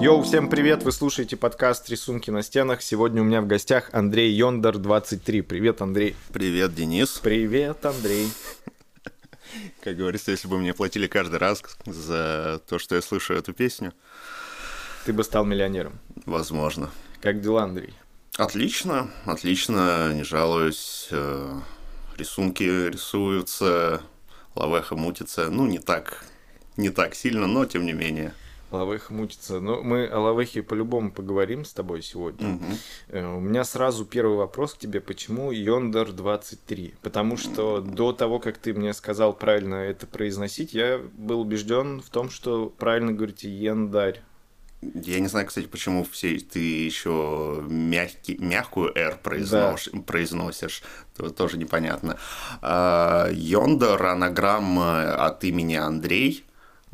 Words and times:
Йоу, 0.00 0.22
всем 0.22 0.48
привет! 0.48 0.84
Вы 0.84 0.92
слушаете 0.92 1.36
подкаст 1.36 1.90
«Рисунки 1.90 2.30
на 2.30 2.44
стенах». 2.44 2.82
Сегодня 2.82 3.20
у 3.20 3.24
меня 3.24 3.40
в 3.40 3.48
гостях 3.48 3.90
Андрей 3.92 4.32
Йондер, 4.32 4.78
23. 4.78 5.42
Привет, 5.42 5.82
Андрей. 5.82 6.14
Привет, 6.32 6.72
Денис. 6.72 7.18
Привет, 7.18 7.84
Андрей. 7.84 8.28
Как 9.82 9.96
говорится, 9.96 10.30
если 10.30 10.46
бы 10.46 10.56
мне 10.56 10.72
платили 10.72 11.08
каждый 11.08 11.40
раз 11.40 11.64
за 11.84 12.62
то, 12.68 12.78
что 12.78 12.94
я 12.94 13.02
слышу 13.02 13.34
эту 13.34 13.52
песню. 13.52 13.92
Ты 15.04 15.12
бы 15.12 15.24
стал 15.24 15.44
миллионером. 15.44 15.98
Возможно. 16.26 16.90
Как 17.20 17.40
дела, 17.40 17.64
Андрей? 17.64 17.92
Отлично, 18.36 19.10
отлично, 19.24 20.12
не 20.14 20.22
жалуюсь. 20.22 21.08
Э, 21.10 21.58
рисунки 22.16 22.62
рисуются, 22.62 24.02
лавеха 24.54 24.94
мутится. 24.94 25.50
Ну, 25.50 25.66
не 25.66 25.80
так, 25.80 26.24
не 26.76 26.90
так 26.90 27.16
сильно, 27.16 27.48
но 27.48 27.64
тем 27.64 27.84
не 27.84 27.92
менее. 27.92 28.32
Лавеха 28.70 29.12
мутится. 29.12 29.60
Но 29.60 29.82
мы 29.82 30.06
о 30.06 30.20
Лавехе 30.20 30.62
по-любому 30.62 31.10
поговорим 31.10 31.64
с 31.64 31.72
тобой 31.72 32.02
сегодня. 32.02 32.54
Угу. 32.54 33.36
У 33.36 33.40
меня 33.40 33.64
сразу 33.64 34.04
первый 34.04 34.36
вопрос 34.36 34.74
к 34.74 34.78
тебе. 34.78 35.00
Почему 35.00 35.50
Йондер 35.50 36.12
23? 36.12 36.94
Потому 37.02 37.36
что 37.36 37.80
до 37.80 38.12
того, 38.12 38.38
как 38.38 38.58
ты 38.58 38.74
мне 38.74 38.92
сказал 38.92 39.32
правильно 39.32 39.76
это 39.76 40.06
произносить, 40.06 40.74
я 40.74 41.00
был 41.14 41.40
убежден 41.40 42.00
в 42.00 42.10
том, 42.10 42.30
что 42.30 42.72
правильно 42.78 43.12
говорите 43.12 43.48
Яндарь. 43.48 44.22
Я 44.80 45.18
не 45.18 45.26
знаю, 45.26 45.46
кстати, 45.46 45.66
почему 45.66 46.04
все 46.04 46.38
ты 46.38 46.60
еще 46.60 47.64
мягкий, 47.68 48.38
мягкую 48.38 48.96
R 48.96 49.18
произносишь, 49.20 49.90
да. 49.92 50.00
произносишь. 50.02 50.82
Тоже 51.36 51.58
непонятно. 51.58 52.16
А, 52.62 53.28
Йондер 53.32 54.00
анаграмма 54.00 55.14
от 55.26 55.42
имени 55.42 55.74
Андрей 55.74 56.44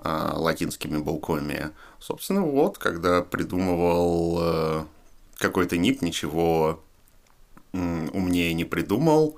латинскими 0.03 0.99
буквами. 0.99 1.71
Собственно, 2.01 2.43
вот, 2.43 2.79
когда 2.79 3.23
придумывал 3.23 4.39
э, 4.41 4.85
какой-то 5.39 5.77
ник, 5.77 6.03
ничего 6.03 6.81
умнее 7.73 8.55
не 8.55 8.65
придумал. 8.65 9.37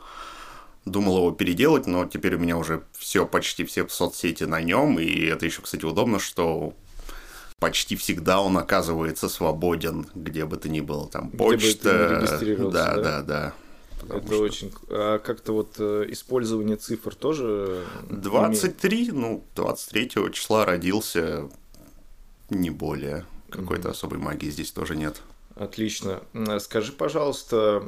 Думал 0.84 1.19
его 1.19 1.31
переделать, 1.33 1.86
но 1.86 2.06
теперь 2.06 2.36
у 2.36 2.39
меня 2.39 2.56
уже 2.56 2.84
все, 2.92 3.27
почти 3.27 3.64
все 3.64 3.89
соцсети 3.89 4.44
на 4.44 4.61
нем, 4.61 5.00
и 5.00 5.27
это 5.27 5.44
еще, 5.44 5.62
кстати, 5.62 5.84
удобно, 5.84 6.20
что 6.20 6.75
почти 7.59 7.97
всегда 7.97 8.41
он 8.41 8.56
оказывается 8.56 9.28
свободен, 9.28 10.06
где 10.14 10.44
бы 10.44 10.56
то 10.56 10.69
ни 10.69 10.81
было. 10.81 11.09
Там 11.09 11.31
где 11.31 11.38
почта. 11.38 12.38
да, 12.70 12.94
да, 12.94 12.97
да, 12.97 13.22
да. 13.22 13.55
Это 14.05 14.27
что... 14.27 14.41
очень... 14.41 14.72
А 14.89 15.19
как-то 15.19 15.52
вот 15.52 15.77
э, 15.78 16.06
использование 16.08 16.77
цифр 16.77 17.14
тоже... 17.14 17.84
23, 18.11 18.97
имеет... 18.98 19.14
ну, 19.14 19.44
23 19.55 20.11
числа 20.33 20.64
родился, 20.64 21.48
не 22.50 22.70
более. 22.70 23.25
Какой-то 23.50 23.88
mm-hmm. 23.88 23.92
особой 23.92 24.19
магии 24.19 24.50
здесь 24.50 24.72
тоже 24.72 24.97
нет. 24.97 25.22
Отлично. 25.55 26.20
Скажи, 26.58 26.92
пожалуйста, 26.92 27.83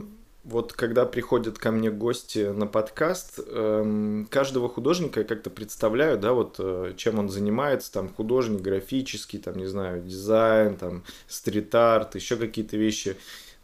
вот 0.49 0.73
когда 0.73 1.05
приходят 1.05 1.59
ко 1.59 1.71
мне 1.71 1.91
гости 1.91 2.51
на 2.51 2.67
подкаст, 2.67 3.39
эм, 3.47 4.27
каждого 4.31 4.71
художника 4.71 5.21
я 5.21 5.27
как-то 5.27 5.51
представляю, 5.51 6.19
да, 6.19 6.33
вот 6.33 6.57
э, 6.59 6.95
чем 6.97 7.19
он 7.19 7.29
занимается, 7.29 7.93
там 7.93 8.09
художник 8.09 8.63
графический, 8.63 9.39
там, 9.39 9.57
не 9.59 9.67
знаю, 9.67 10.03
дизайн, 10.03 10.77
там, 10.77 11.05
стрит-арт, 11.27 12.15
еще 12.15 12.37
какие-то 12.37 12.79
вещи. 12.79 13.17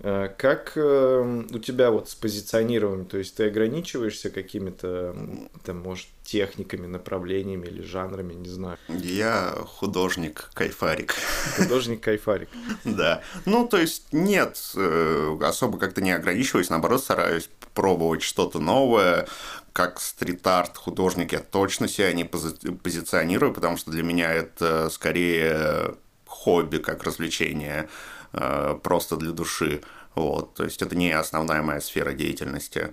Э, 0.07 0.29
как 0.37 0.73
эм, 0.77 1.47
у 1.51 1.59
тебя 1.59 1.91
вот 1.91 2.11
с 2.11 2.15
позиционированием? 2.15 3.07
То 3.07 3.17
есть 3.17 3.37
ты 3.37 3.47
ограничиваешься 3.47 4.29
какими-то, 4.29 5.17
там, 5.65 5.79
может, 5.79 6.09
техниками, 6.23 6.87
направлениями 6.87 7.69
или 7.69 7.81
жанрами, 7.81 8.35
не 8.35 8.51
знаю? 8.51 8.77
Я 8.89 9.55
художник-кайфарик. 9.67 11.15
Художник-кайфарик. 11.57 12.51
Да. 12.85 13.23
Ну, 13.47 13.67
то 13.67 13.79
есть 13.79 14.13
нет, 14.13 14.61
э, 14.77 15.39
особо 15.41 15.79
как-то 15.79 16.03
не 16.03 16.13
ограничиваюсь, 16.13 16.69
наоборот, 16.69 17.03
стараюсь 17.03 17.48
пробовать 17.73 18.23
что-то 18.23 18.61
новое, 18.61 19.27
как 19.73 20.01
стрит-арт 20.01 20.77
художник 20.77 21.33
я 21.33 21.41
точно 21.41 21.89
себя 21.89 22.13
не 22.13 22.25
пози- 22.25 22.77
позиционирую, 22.77 23.55
потому 23.55 23.79
что 23.79 23.91
для 23.91 24.03
меня 24.03 24.31
это 24.33 24.91
скорее 24.91 25.95
хобби, 26.27 26.77
как 26.77 27.05
развлечение. 27.05 27.89
Э, 28.36 28.77
просто 28.83 29.17
для 29.17 29.30
души. 29.33 29.80
Вот, 30.14 30.55
то 30.55 30.64
есть 30.64 30.83
это 30.83 30.96
не 30.96 31.12
основная 31.12 31.62
моя 31.62 31.80
сфера 31.80 32.12
деятельности. 32.12 32.92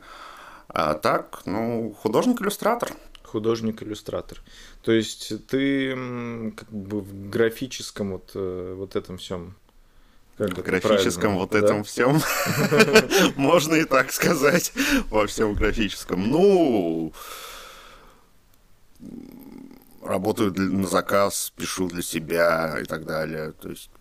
А 0.68 0.94
так, 0.94 1.42
ну, 1.46 1.96
художник-иллюстратор. 2.00 2.92
Художник-иллюстратор. 3.24 4.40
То 4.84 4.92
есть 4.92 5.48
ты 5.48 5.94
как 6.56 6.70
бы 6.72 7.02
в 7.02 7.30
графическом 7.30 8.12
вот, 8.12 8.32
э, 8.36 8.74
вот 8.78 8.96
этом 8.96 9.18
всем 9.18 9.56
как 10.38 10.58
в 10.58 10.64
графическом 10.64 11.36
вот 11.36 11.52
да? 11.52 11.60
этом 11.60 11.84
всем. 11.84 12.20
Можно 13.36 13.76
и 13.76 13.86
так 13.86 14.12
сказать. 14.12 14.74
Во 15.10 15.28
всем 15.28 15.54
графическом. 15.54 16.30
Ну, 16.30 17.14
работаю 20.02 20.52
на 20.56 20.88
заказ, 20.88 21.54
пишу 21.56 21.88
для 21.90 22.02
себя 22.02 22.80
и 22.82 22.86
так 22.86 23.06
далее. 23.06 23.52
То 23.52 23.70
есть 23.70 23.92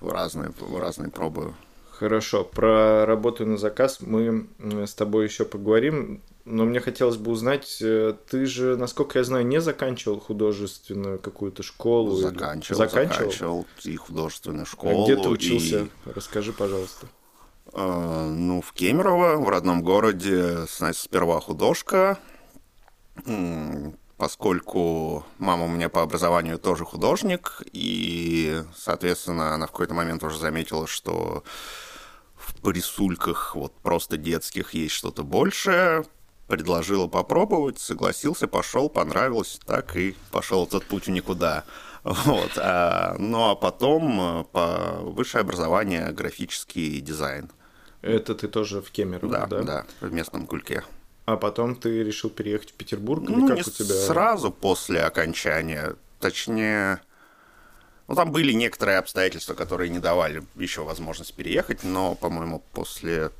разные, 0.00 0.52
разные 0.78 1.10
пробую. 1.10 1.54
Хорошо, 1.90 2.44
про 2.44 3.04
работу 3.04 3.44
на 3.44 3.58
заказ 3.58 4.00
мы 4.00 4.46
с 4.58 4.94
тобой 4.94 5.26
еще 5.26 5.44
поговорим, 5.44 6.22
но 6.46 6.64
мне 6.64 6.80
хотелось 6.80 7.16
бы 7.16 7.30
узнать, 7.30 7.78
э, 7.82 8.14
ты 8.28 8.46
же, 8.46 8.76
насколько 8.76 9.18
я 9.18 9.24
знаю, 9.24 9.46
не 9.46 9.60
заканчивал 9.60 10.18
художественную 10.18 11.18
какую-то 11.18 11.62
школу? 11.62 12.16
Заканчивал, 12.16 12.78
заканчивал, 12.78 13.16
заканчивал 13.16 13.66
и 13.84 13.96
художественную 13.96 14.66
школу. 14.66 15.02
А 15.02 15.04
где 15.04 15.16
ты 15.16 15.28
учился? 15.28 15.80
И... 15.80 15.88
Расскажи, 16.06 16.52
пожалуйста. 16.54 17.06
А, 17.72 18.28
ну, 18.28 18.62
в 18.62 18.72
Кемерово, 18.72 19.36
в 19.36 19.48
родном 19.48 19.82
городе, 19.82 20.66
сперва 20.66 21.40
художка, 21.40 22.18
поскольку 24.20 25.24
мама 25.38 25.64
у 25.64 25.68
меня 25.68 25.88
по 25.88 26.02
образованию 26.02 26.58
тоже 26.58 26.84
художник, 26.84 27.62
и, 27.72 28.62
соответственно, 28.76 29.54
она 29.54 29.66
в 29.66 29.70
какой-то 29.70 29.94
момент 29.94 30.22
уже 30.22 30.38
заметила, 30.38 30.86
что 30.86 31.42
в 32.36 32.70
рисульках 32.70 33.56
вот 33.56 33.72
просто 33.80 34.18
детских 34.18 34.74
есть 34.74 34.94
что-то 34.94 35.22
большее, 35.24 36.04
предложила 36.48 37.06
попробовать, 37.06 37.78
согласился, 37.78 38.46
пошел, 38.46 38.90
понравилось, 38.90 39.58
так 39.64 39.96
и 39.96 40.14
пошел 40.30 40.66
этот 40.66 40.84
путь 40.84 41.06
в 41.06 41.10
никуда. 41.10 41.64
Вот. 42.04 42.52
А, 42.56 43.16
ну 43.18 43.50
а 43.50 43.54
потом 43.54 44.20
э, 44.20 44.44
по 44.52 44.98
высшее 45.00 45.42
образование 45.42 46.12
графический 46.12 47.00
дизайн. 47.00 47.50
Это 48.02 48.34
ты 48.34 48.48
тоже 48.48 48.82
в 48.82 48.90
Кемерово, 48.90 49.32
да? 49.32 49.46
Да, 49.46 49.62
да, 49.62 49.86
в 50.00 50.12
местном 50.12 50.46
кульке. 50.46 50.82
А 51.30 51.36
потом 51.36 51.76
ты 51.76 52.02
решил 52.02 52.28
переехать 52.28 52.70
в 52.70 52.74
Петербург? 52.74 53.22
Ну, 53.28 53.46
как 53.46 53.56
не 53.56 53.62
у 53.62 53.64
тебя? 53.64 53.94
сразу 53.94 54.50
после 54.50 55.00
окончания. 55.02 55.94
Точнее, 56.18 57.00
ну, 58.08 58.16
там 58.16 58.32
были 58.32 58.52
некоторые 58.52 58.98
обстоятельства, 58.98 59.54
которые 59.54 59.90
не 59.90 60.00
давали 60.00 60.42
еще 60.56 60.82
возможность 60.82 61.32
переехать, 61.34 61.84
но, 61.84 62.16
по-моему, 62.16 62.64
после 62.72 63.30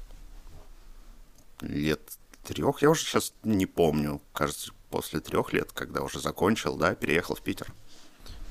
лет 1.60 2.00
трех, 2.44 2.80
я 2.80 2.90
уже 2.90 3.02
сейчас 3.02 3.34
не 3.42 3.66
помню, 3.66 4.20
кажется, 4.32 4.70
после 4.88 5.18
трех 5.18 5.52
лет, 5.52 5.72
когда 5.72 6.02
уже 6.02 6.20
закончил, 6.20 6.76
да, 6.76 6.94
переехал 6.94 7.34
в 7.34 7.42
Питер. 7.42 7.72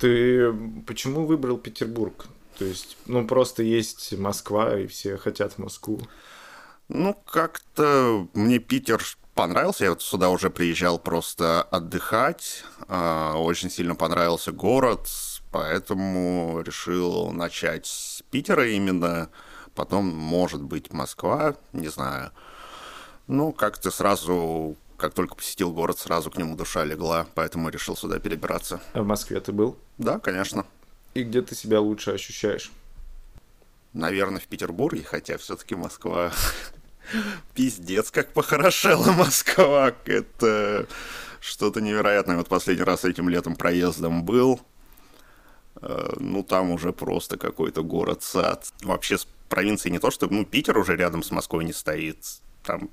Ты 0.02 0.52
почему 0.86 1.26
выбрал 1.26 1.58
Петербург? 1.58 2.26
То 2.58 2.66
есть, 2.66 2.98
ну, 3.06 3.26
просто 3.26 3.64
есть 3.64 4.12
Москва, 4.18 4.78
и 4.78 4.88
все 4.88 5.16
хотят 5.16 5.54
в 5.54 5.58
Москву. 5.60 6.02
Ну, 6.90 7.14
как-то 7.14 8.28
мне 8.34 8.60
Питер 8.60 9.02
понравился. 9.34 9.86
Я 9.86 9.92
вот 9.92 10.02
сюда 10.02 10.30
уже 10.30 10.50
приезжал 10.50 11.00
просто 11.00 11.64
отдыхать. 11.64 12.64
А, 12.88 13.36
очень 13.38 13.70
сильно 13.70 13.96
понравился 13.96 14.52
город, 14.52 15.08
поэтому 15.52 16.62
решил 16.62 17.32
начать 17.32 17.86
с 17.86 18.22
Питера 18.30 18.68
именно. 18.68 19.30
Потом, 19.76 20.08
может 20.08 20.62
быть, 20.62 20.92
Москва, 20.92 21.56
не 21.74 21.88
знаю. 21.88 22.32
Ну, 23.28 23.52
как-то 23.52 23.92
сразу, 23.92 24.76
как 24.98 25.14
только 25.14 25.36
посетил 25.36 25.72
город, 25.72 26.00
сразу 26.00 26.32
к 26.32 26.38
нему 26.38 26.56
душа 26.56 26.84
легла, 26.84 27.28
поэтому 27.36 27.70
решил 27.70 27.96
сюда 27.96 28.20
перебираться. 28.20 28.82
А 28.94 29.04
в 29.04 29.06
Москве 29.06 29.40
ты 29.40 29.52
был? 29.52 29.78
Да, 29.98 30.20
конечно. 30.20 30.66
И 31.14 31.24
где 31.24 31.42
ты 31.42 31.56
себя 31.56 31.80
лучше 31.80 32.12
ощущаешь? 32.12 32.72
Наверное, 33.94 34.40
в 34.40 34.48
Петербурге, 34.48 35.04
хотя 35.04 35.38
все-таки 35.38 35.76
Москва 35.76 36.32
Пиздец, 37.54 38.12
как 38.12 38.34
похорошела 38.34 39.12
Москва. 39.12 39.94
Это 40.06 40.88
что-то 41.40 41.82
невероятное. 41.82 42.38
Вот 42.38 42.48
последний 42.48 42.84
раз 42.84 43.06
этим 43.06 43.30
летом 43.30 43.56
проездом 43.56 44.24
был. 44.24 44.60
Э, 45.82 46.14
ну, 46.20 46.44
там 46.44 46.72
уже 46.72 46.94
просто 46.94 47.38
какой-то 47.38 47.84
город-сад. 47.84 48.72
Вообще 48.82 49.18
с 49.18 49.28
провинции 49.48 49.90
не 49.90 50.00
то, 50.00 50.12
что... 50.12 50.28
Ну, 50.28 50.46
Питер 50.46 50.78
уже 50.78 50.96
рядом 50.96 51.24
с 51.24 51.32
Москвой 51.32 51.66
не 51.66 51.74
стоит. 51.74 52.18
Там 52.64 52.90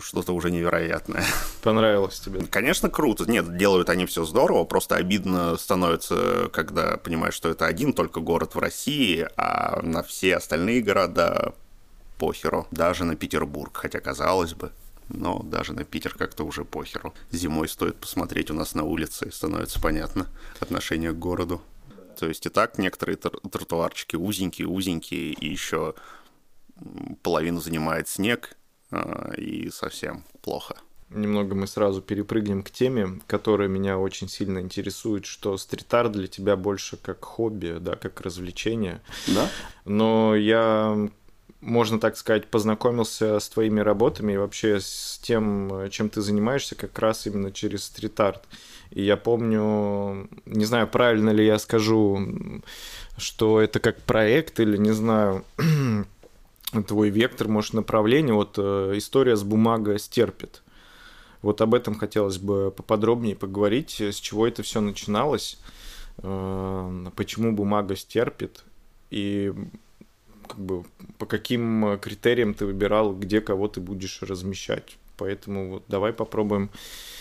что-то 0.00 0.32
уже 0.32 0.50
невероятное. 0.50 1.24
Понравилось 1.62 2.18
тебе? 2.18 2.44
Конечно, 2.46 2.90
круто. 2.90 3.30
Нет, 3.30 3.56
делают 3.56 3.90
они 3.90 4.06
все 4.06 4.24
здорово, 4.24 4.64
просто 4.64 4.96
обидно 4.96 5.56
становится, 5.56 6.48
когда 6.52 6.96
понимаешь, 6.96 7.34
что 7.34 7.48
это 7.48 7.66
один 7.66 7.92
только 7.92 8.20
город 8.20 8.54
в 8.54 8.58
России, 8.58 9.28
а 9.36 9.80
на 9.82 10.02
все 10.02 10.36
остальные 10.36 10.82
города 10.82 11.54
похеру. 12.18 12.66
Даже 12.70 13.04
на 13.04 13.16
Петербург, 13.16 13.76
хотя 13.76 14.00
казалось 14.00 14.54
бы. 14.54 14.72
Но 15.08 15.42
даже 15.42 15.74
на 15.74 15.84
Питер 15.84 16.14
как-то 16.14 16.44
уже 16.44 16.64
похеру. 16.64 17.14
Зимой 17.30 17.68
стоит 17.68 17.96
посмотреть 17.96 18.50
у 18.50 18.54
нас 18.54 18.74
на 18.74 18.84
улице, 18.84 19.28
и 19.28 19.30
становится 19.30 19.80
понятно 19.80 20.26
отношение 20.60 21.12
к 21.12 21.18
городу. 21.18 21.60
То 22.18 22.26
есть 22.26 22.46
и 22.46 22.48
так 22.48 22.78
некоторые 22.78 23.16
тротуарчики 23.16 24.16
узенькие, 24.16 24.68
узенькие, 24.68 25.32
и 25.32 25.48
еще 25.48 25.94
половину 27.22 27.60
занимает 27.60 28.08
снег, 28.08 28.56
а, 28.90 29.32
и 29.36 29.70
совсем 29.70 30.24
плохо. 30.42 30.76
Немного 31.10 31.54
мы 31.54 31.66
сразу 31.66 32.00
перепрыгнем 32.02 32.62
к 32.62 32.70
теме, 32.70 33.20
которая 33.26 33.68
меня 33.68 33.98
очень 33.98 34.28
сильно 34.28 34.58
интересует, 34.58 35.26
что 35.26 35.56
стрит-арт 35.56 36.12
для 36.12 36.26
тебя 36.26 36.56
больше 36.56 36.96
как 36.96 37.24
хобби, 37.24 37.76
да, 37.78 37.94
как 37.94 38.20
развлечение. 38.20 39.00
Да. 39.28 39.48
Но 39.84 40.34
я 40.34 41.08
можно 41.64 41.98
так 41.98 42.16
сказать, 42.16 42.46
познакомился 42.46 43.40
с 43.40 43.48
твоими 43.48 43.80
работами 43.80 44.34
и 44.34 44.36
вообще 44.36 44.80
с 44.80 45.18
тем, 45.22 45.88
чем 45.90 46.10
ты 46.10 46.20
занимаешься, 46.20 46.74
как 46.74 46.98
раз 46.98 47.26
именно 47.26 47.50
через 47.52 47.84
стрит-арт. 47.84 48.44
И 48.90 49.02
я 49.02 49.16
помню, 49.16 50.28
не 50.44 50.64
знаю, 50.66 50.86
правильно 50.86 51.30
ли 51.30 51.44
я 51.44 51.58
скажу, 51.58 52.20
что 53.16 53.60
это 53.60 53.80
как 53.80 54.00
проект 54.02 54.60
или, 54.60 54.76
не 54.76 54.92
знаю, 54.92 55.44
твой 56.86 57.08
вектор, 57.08 57.48
может, 57.48 57.72
направление. 57.72 58.34
Вот 58.34 58.54
э, 58.58 58.92
история 58.96 59.36
с 59.36 59.42
бумагой 59.42 59.98
стерпит. 59.98 60.62
Вот 61.40 61.60
об 61.60 61.74
этом 61.74 61.94
хотелось 61.94 62.38
бы 62.38 62.70
поподробнее 62.70 63.36
поговорить, 63.36 64.00
с 64.00 64.16
чего 64.16 64.46
это 64.46 64.62
все 64.62 64.80
начиналось, 64.80 65.58
э, 66.18 67.06
почему 67.16 67.52
бумага 67.52 67.96
стерпит 67.96 68.64
и 69.10 69.52
как 70.44 70.58
бы 70.58 70.84
по 71.18 71.26
каким 71.26 71.98
критериям 71.98 72.54
ты 72.54 72.66
выбирал, 72.66 73.14
где 73.14 73.40
кого 73.40 73.68
ты 73.68 73.80
будешь 73.80 74.22
размещать. 74.22 74.96
Поэтому 75.16 75.70
вот 75.70 75.84
давай 75.88 76.12
попробуем 76.12 76.70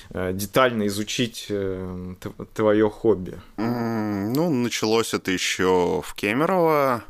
э, 0.09 0.33
детально 0.33 0.87
изучить 0.87 1.47
э, 1.49 2.15
твое 2.53 2.89
хобби. 2.89 3.39
Ну, 3.57 4.49
началось 4.49 5.13
это 5.13 5.31
еще 5.31 6.01
в 6.03 6.15
Кемерово. 6.15 7.03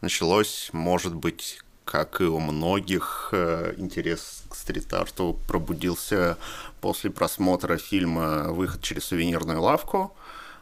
Началось, 0.00 0.70
может 0.72 1.14
быть, 1.14 1.60
как 1.84 2.20
и 2.20 2.24
у 2.24 2.40
многих, 2.40 3.28
э, 3.32 3.74
интерес 3.76 4.42
к 4.48 4.54
стрит-арту 4.54 5.38
пробудился 5.46 6.36
после 6.80 7.10
просмотра 7.10 7.76
фильма 7.76 8.52
«Выход 8.52 8.82
через 8.82 9.04
сувенирную 9.04 9.60
лавку». 9.60 10.14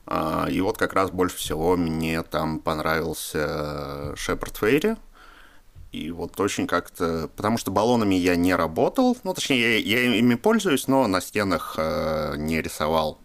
А, 0.07 0.47
и 0.51 0.61
вот 0.61 0.79
как 0.79 0.95
раз 0.95 1.11
больше 1.11 1.37
всего 1.37 1.77
мне 1.77 2.23
там 2.23 2.59
понравился 2.59 4.15
Шепард 4.17 4.57
Фейри. 4.57 4.97
И 5.93 6.11
вот 6.11 6.41
очень 6.41 6.67
как-то... 6.67 7.29
Потому 7.37 7.59
что 7.59 7.71
баллонами 7.71 8.15
я 8.15 8.35
не 8.35 8.55
работал. 8.55 9.17
Ну, 9.25 9.35
точнее, 9.35 9.81
я, 9.81 10.01
я 10.01 10.17
ими 10.19 10.37
пользуюсь, 10.37 10.89
но 10.89 11.07
на 11.07 11.21
стенах 11.21 11.75
э, 11.77 12.35
не 12.39 12.63
рисовал. 12.63 13.19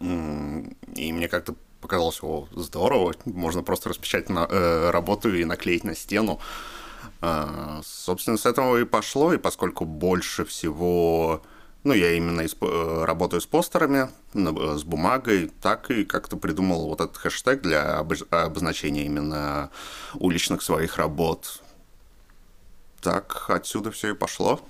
И 0.00 1.12
мне 1.12 1.28
как-то 1.28 1.54
показалось, 1.80 2.20
о, 2.22 2.48
здорово, 2.52 3.14
можно 3.26 3.62
просто 3.62 3.90
распечатать 3.90 4.30
на, 4.30 4.46
э, 4.48 4.90
работу 4.90 5.34
и 5.34 5.44
наклеить 5.44 5.84
на 5.84 5.94
стену. 5.94 6.40
Э, 7.20 7.80
собственно, 7.84 8.38
с 8.38 8.46
этого 8.46 8.78
и 8.78 8.84
пошло, 8.84 9.34
и 9.34 9.38
поскольку 9.38 9.84
больше 9.84 10.44
всего 10.46 11.42
ну, 11.84 11.94
я 11.94 12.12
именно 12.12 12.46
исп... 12.46 12.62
Э, 12.62 13.04
работаю 13.04 13.40
с 13.40 13.46
постерами, 13.46 14.08
э, 14.34 14.76
с 14.76 14.84
бумагой, 14.84 15.50
так 15.60 15.90
и 15.90 16.04
как-то 16.04 16.36
придумал 16.36 16.88
вот 16.88 17.00
этот 17.00 17.16
хэштег 17.16 17.62
для 17.62 17.98
обозначения 17.98 19.04
именно 19.04 19.70
уличных 20.14 20.62
своих 20.62 20.96
работ. 20.96 21.62
Так 23.00 23.46
отсюда 23.48 23.90
все 23.90 24.10
и 24.10 24.14
пошло. 24.14 24.60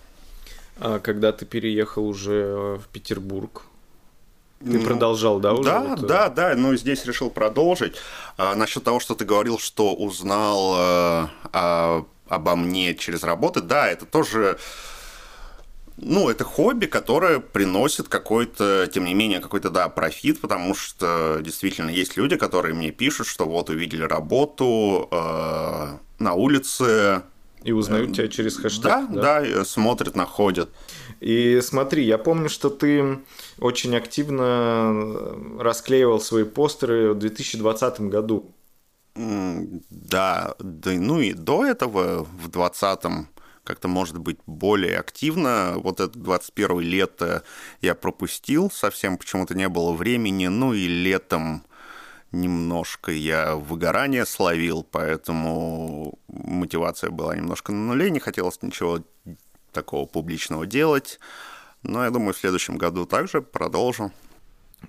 А 0.79 0.99
когда 1.00 1.32
ты 1.32 1.44
переехал 1.44 2.06
уже 2.06 2.79
в 2.82 2.88
Петербург, 2.88 3.62
ты 4.61 4.79
ну, 4.79 4.87
продолжал, 4.87 5.41
да, 5.41 5.55
уже? 5.55 5.64
Да, 5.64 5.81
вот... 5.81 6.06
да, 6.06 6.29
да, 6.29 6.55
ну 6.56 6.76
здесь 6.76 7.05
решил 7.05 7.31
продолжить. 7.31 7.97
А, 8.38 8.55
насчет 8.55 8.85
того, 8.85 9.00
что 9.00 9.14
ты 9.14 9.25
говорил, 9.25 9.59
что 9.59 9.93
узнал 9.93 10.75
а, 10.76 11.31
а, 11.53 12.05
обо 12.29 12.55
мне 12.55 12.94
через 12.94 13.25
работы, 13.25 13.61
да, 13.61 13.88
это 13.88 14.06
тоже 14.06 14.59
ну, 15.96 16.28
это 16.28 16.44
хобби, 16.44 16.86
которое 16.86 17.38
приносит 17.40 18.08
какой-то, 18.08 18.88
тем 18.92 19.04
не 19.04 19.14
менее, 19.14 19.40
какой-то, 19.40 19.70
да, 19.70 19.88
профит, 19.88 20.40
потому 20.40 20.74
что 20.74 21.40
действительно 21.42 21.90
есть 21.90 22.16
люди, 22.16 22.36
которые 22.36 22.74
мне 22.74 22.90
пишут, 22.90 23.26
что 23.26 23.44
вот 23.44 23.70
увидели 23.70 24.02
работу 24.02 25.08
э, 25.10 25.96
на 26.18 26.34
улице. 26.34 27.22
И 27.62 27.72
узнают 27.72 28.10
э, 28.10 28.14
тебя 28.14 28.28
через 28.28 28.56
хэштег. 28.56 28.82
Да, 28.82 29.06
да, 29.10 29.40
да, 29.42 29.64
смотрят, 29.64 30.16
находят. 30.16 30.70
И 31.20 31.60
смотри, 31.62 32.04
я 32.04 32.18
помню, 32.18 32.48
что 32.48 32.70
ты 32.70 33.20
очень 33.60 33.94
активно 33.94 35.36
расклеивал 35.58 36.20
свои 36.20 36.44
постеры 36.44 37.12
в 37.12 37.18
2020 37.18 38.00
году. 38.02 38.50
Да, 39.14 40.54
да, 40.58 40.90
ну 40.90 41.20
и 41.20 41.34
до 41.34 41.66
этого, 41.66 42.24
в 42.24 42.48
2020 42.48 43.28
как-то, 43.64 43.88
может 43.88 44.19
быть, 44.19 44.38
более 44.47 44.99
активно. 44.99 45.75
Вот 45.76 46.00
это 46.00 46.19
21 46.19 46.81
лето 46.81 47.43
я 47.81 47.94
пропустил, 47.94 48.70
совсем 48.70 49.17
почему-то 49.17 49.55
не 49.55 49.69
было 49.69 49.93
времени. 49.93 50.49
Ну 50.49 50.73
и 50.73 50.87
летом 50.87 51.64
немножко 52.32 53.12
я 53.12 53.55
выгорание 53.56 54.26
словил, 54.26 54.87
поэтому 54.91 56.19
мотивация 56.29 57.11
была 57.11 57.37
немножко 57.37 57.73
на 57.73 57.88
нуле, 57.88 58.11
не 58.11 58.20
хотелось 58.20 58.61
ничего 58.62 59.00
такого 59.73 60.06
публичного 60.06 60.67
делать. 60.67 61.20
Но 61.82 62.05
я 62.05 62.11
думаю, 62.11 62.32
в 62.32 62.38
следующем 62.38 62.79
году 62.79 63.06
также 63.06 63.43
продолжу. 63.43 64.12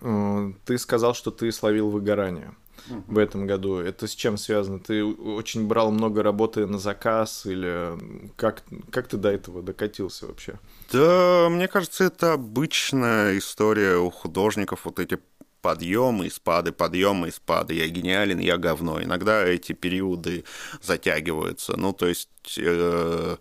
Э, 0.02 0.52
ты 0.66 0.78
сказал, 0.78 1.14
что 1.14 1.32
ты 1.32 1.52
словил 1.52 1.90
выгорание 1.90 2.56
в 2.88 3.18
этом 3.18 3.48
году. 3.48 3.78
Это 3.78 4.08
с 4.08 4.16
чем 4.16 4.38
связано? 4.38 4.80
Ты 4.80 5.04
очень 5.04 5.68
брал 5.68 5.92
много 5.92 6.24
работы 6.24 6.66
на 6.66 6.80
заказ 6.80 7.46
или 7.46 7.98
как, 8.36 8.64
как 8.92 9.08
ты 9.08 9.18
до 9.18 9.30
этого 9.30 9.62
докатился 9.62 10.28
вообще? 10.28 10.60
Да, 10.92 11.48
мне 11.50 11.68
кажется, 11.68 12.04
это 12.06 12.34
обычная 12.34 13.38
история 13.38 13.98
у 13.98 14.10
художников, 14.10 14.82
вот 14.86 15.00
эти 15.00 15.20
подъемы 15.62 16.30
спады, 16.30 16.72
подъемы 16.72 17.32
спады. 17.32 17.74
Я 17.74 17.88
гениален, 17.88 18.40
я 18.40 18.58
говно. 18.58 19.02
Иногда 19.02 19.46
эти 19.46 19.72
периоды 19.72 20.44
затягиваются. 20.82 21.78
Ну, 21.78 21.94
то 21.94 22.08
есть... 22.08 22.30
Э 22.58 23.38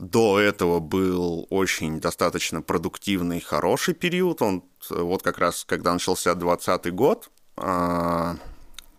до 0.00 0.40
этого 0.40 0.80
был 0.80 1.46
очень 1.50 2.00
достаточно 2.00 2.62
продуктивный, 2.62 3.38
хороший 3.38 3.92
период. 3.92 4.40
Он 4.40 4.64
вот 4.88 5.22
как 5.22 5.36
раз, 5.36 5.64
когда 5.66 5.92
начался 5.92 6.34
2020 6.34 6.94
год, 6.94 7.30
а, 7.60 8.34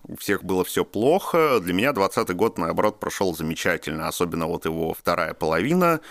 у 0.07 0.15
всех 0.17 0.43
было 0.43 0.63
все 0.63 0.83
плохо. 0.83 1.59
Для 1.59 1.73
меня 1.73 1.93
2020 1.93 2.35
год, 2.35 2.57
наоборот, 2.57 2.99
прошел 2.99 3.35
замечательно, 3.35 4.07
особенно 4.07 4.47
вот 4.47 4.65
его 4.65 4.93
вторая 4.93 5.33
половина. 5.33 6.01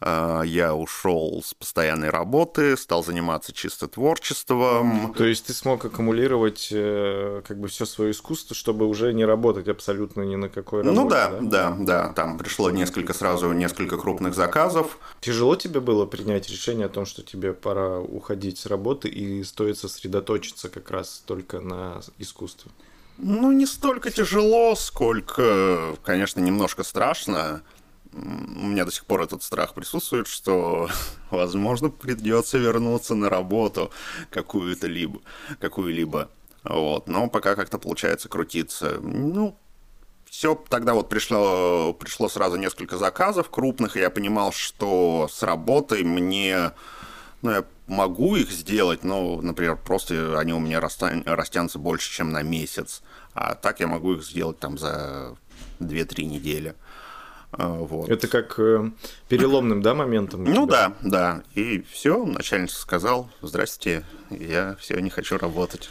А, 0.00 0.42
я 0.42 0.74
ушел 0.74 1.42
с 1.44 1.54
постоянной 1.54 2.10
работы, 2.10 2.76
стал 2.76 3.04
заниматься 3.04 3.52
чисто 3.52 3.88
творчеством. 3.88 5.14
То 5.14 5.24
есть 5.24 5.46
ты 5.46 5.52
смог 5.52 5.84
аккумулировать 5.84 6.68
э, 6.72 7.42
как 7.46 7.58
бы 7.58 7.68
все 7.68 7.86
свое 7.86 8.10
искусство, 8.10 8.54
чтобы 8.54 8.86
уже 8.86 9.12
не 9.12 9.24
работать 9.24 9.68
абсолютно 9.68 10.22
ни 10.22 10.36
на 10.36 10.48
какой 10.48 10.82
работе? 10.82 11.00
Ну 11.00 11.08
да, 11.08 11.30
да, 11.30 11.40
да, 11.40 11.76
да. 11.78 12.12
Там 12.12 12.38
пришло 12.38 12.70
несколько 12.70 13.12
сразу, 13.12 13.52
несколько 13.52 13.96
крупных 13.96 14.34
заказов. 14.34 14.98
Тяжело 15.20 15.56
тебе 15.56 15.80
было 15.80 16.06
принять 16.06 16.48
решение 16.48 16.86
о 16.86 16.90
том, 16.90 17.06
что 17.06 17.22
тебе 17.22 17.52
пора 17.52 18.00
уходить 18.00 18.58
с 18.58 18.66
работы 18.66 19.08
и 19.08 19.42
стоит 19.44 19.78
сосредоточиться 19.78 20.68
как 20.68 20.90
раз 20.90 21.22
только 21.26 21.60
на 21.60 22.00
искусстве? 22.18 22.70
Ну, 23.18 23.52
не 23.52 23.66
столько 23.66 24.10
тяжело, 24.10 24.74
сколько, 24.74 25.96
конечно, 26.04 26.40
немножко 26.40 26.82
страшно. 26.82 27.62
У 28.12 28.66
меня 28.66 28.84
до 28.84 28.92
сих 28.92 29.04
пор 29.06 29.22
этот 29.22 29.42
страх 29.42 29.74
присутствует, 29.74 30.26
что, 30.26 30.88
возможно, 31.30 31.88
придется 31.88 32.58
вернуться 32.58 33.14
на 33.14 33.30
работу 33.30 33.90
какую-то 34.30 34.86
либо, 34.86 35.20
какую-либо. 35.60 36.30
Вот. 36.64 37.08
Но 37.08 37.28
пока 37.28 37.54
как-то 37.54 37.78
получается 37.78 38.28
крутиться. 38.28 38.98
Ну, 39.00 39.56
все, 40.26 40.54
тогда 40.68 40.94
вот 40.94 41.08
пришло, 41.08 41.94
пришло 41.94 42.28
сразу 42.28 42.56
несколько 42.56 42.98
заказов 42.98 43.48
крупных, 43.48 43.96
и 43.96 44.00
я 44.00 44.10
понимал, 44.10 44.52
что 44.52 45.28
с 45.30 45.42
работой 45.42 46.02
мне 46.02 46.72
ну, 47.42 47.50
я 47.50 47.64
могу 47.86 48.36
их 48.36 48.50
сделать, 48.50 49.04
но, 49.04 49.40
например, 49.40 49.76
просто 49.76 50.38
они 50.38 50.52
у 50.52 50.58
меня 50.58 50.80
растянутся 50.80 51.78
больше, 51.78 52.12
чем 52.12 52.30
на 52.30 52.42
месяц. 52.42 53.02
А 53.34 53.54
так 53.54 53.80
я 53.80 53.86
могу 53.86 54.14
их 54.14 54.24
сделать 54.24 54.58
там 54.58 54.78
за 54.78 55.36
2-3 55.80 56.24
недели. 56.24 56.74
Вот. 57.52 58.10
Это 58.10 58.28
как 58.28 58.58
э, 58.58 58.90
переломным, 59.28 59.80
да, 59.80 59.94
моментом? 59.94 60.44
Ну 60.44 60.66
да, 60.66 60.92
да. 61.00 61.42
И 61.54 61.82
все, 61.90 62.26
начальник 62.26 62.70
сказал, 62.70 63.30
здрасте, 63.40 64.04
я 64.30 64.76
все 64.78 64.98
не 64.98 65.10
хочу 65.10 65.38
работать. 65.38 65.88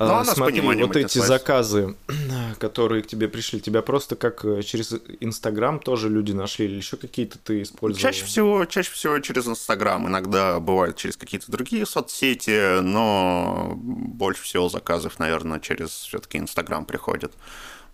Но 0.00 0.06
ну, 0.06 0.14
а, 0.14 0.24
смотри, 0.24 0.62
вот 0.62 0.96
эти 0.96 1.18
заказы, 1.18 1.94
которые 2.58 3.02
к 3.02 3.06
тебе 3.06 3.28
пришли, 3.28 3.60
тебя 3.60 3.82
просто 3.82 4.16
как 4.16 4.46
э, 4.46 4.62
через 4.62 4.94
Инстаграм 5.20 5.78
тоже 5.78 6.08
люди 6.08 6.32
нашли 6.32 6.64
или 6.64 6.76
еще 6.76 6.96
какие-то 6.96 7.38
ты 7.38 7.60
использовал? 7.60 8.00
Чаще 8.00 8.24
всего, 8.24 8.64
чаще 8.64 8.90
всего 8.92 9.18
через 9.18 9.46
Инстаграм, 9.46 10.08
иногда 10.08 10.58
бывает 10.58 10.96
через 10.96 11.18
какие-то 11.18 11.52
другие 11.52 11.84
соцсети, 11.84 12.80
но 12.80 13.74
больше 13.76 14.42
всего 14.42 14.70
заказов, 14.70 15.18
наверное, 15.18 15.60
через 15.60 15.90
все-таки 15.90 16.38
Инстаграм 16.38 16.86
приходит. 16.86 17.34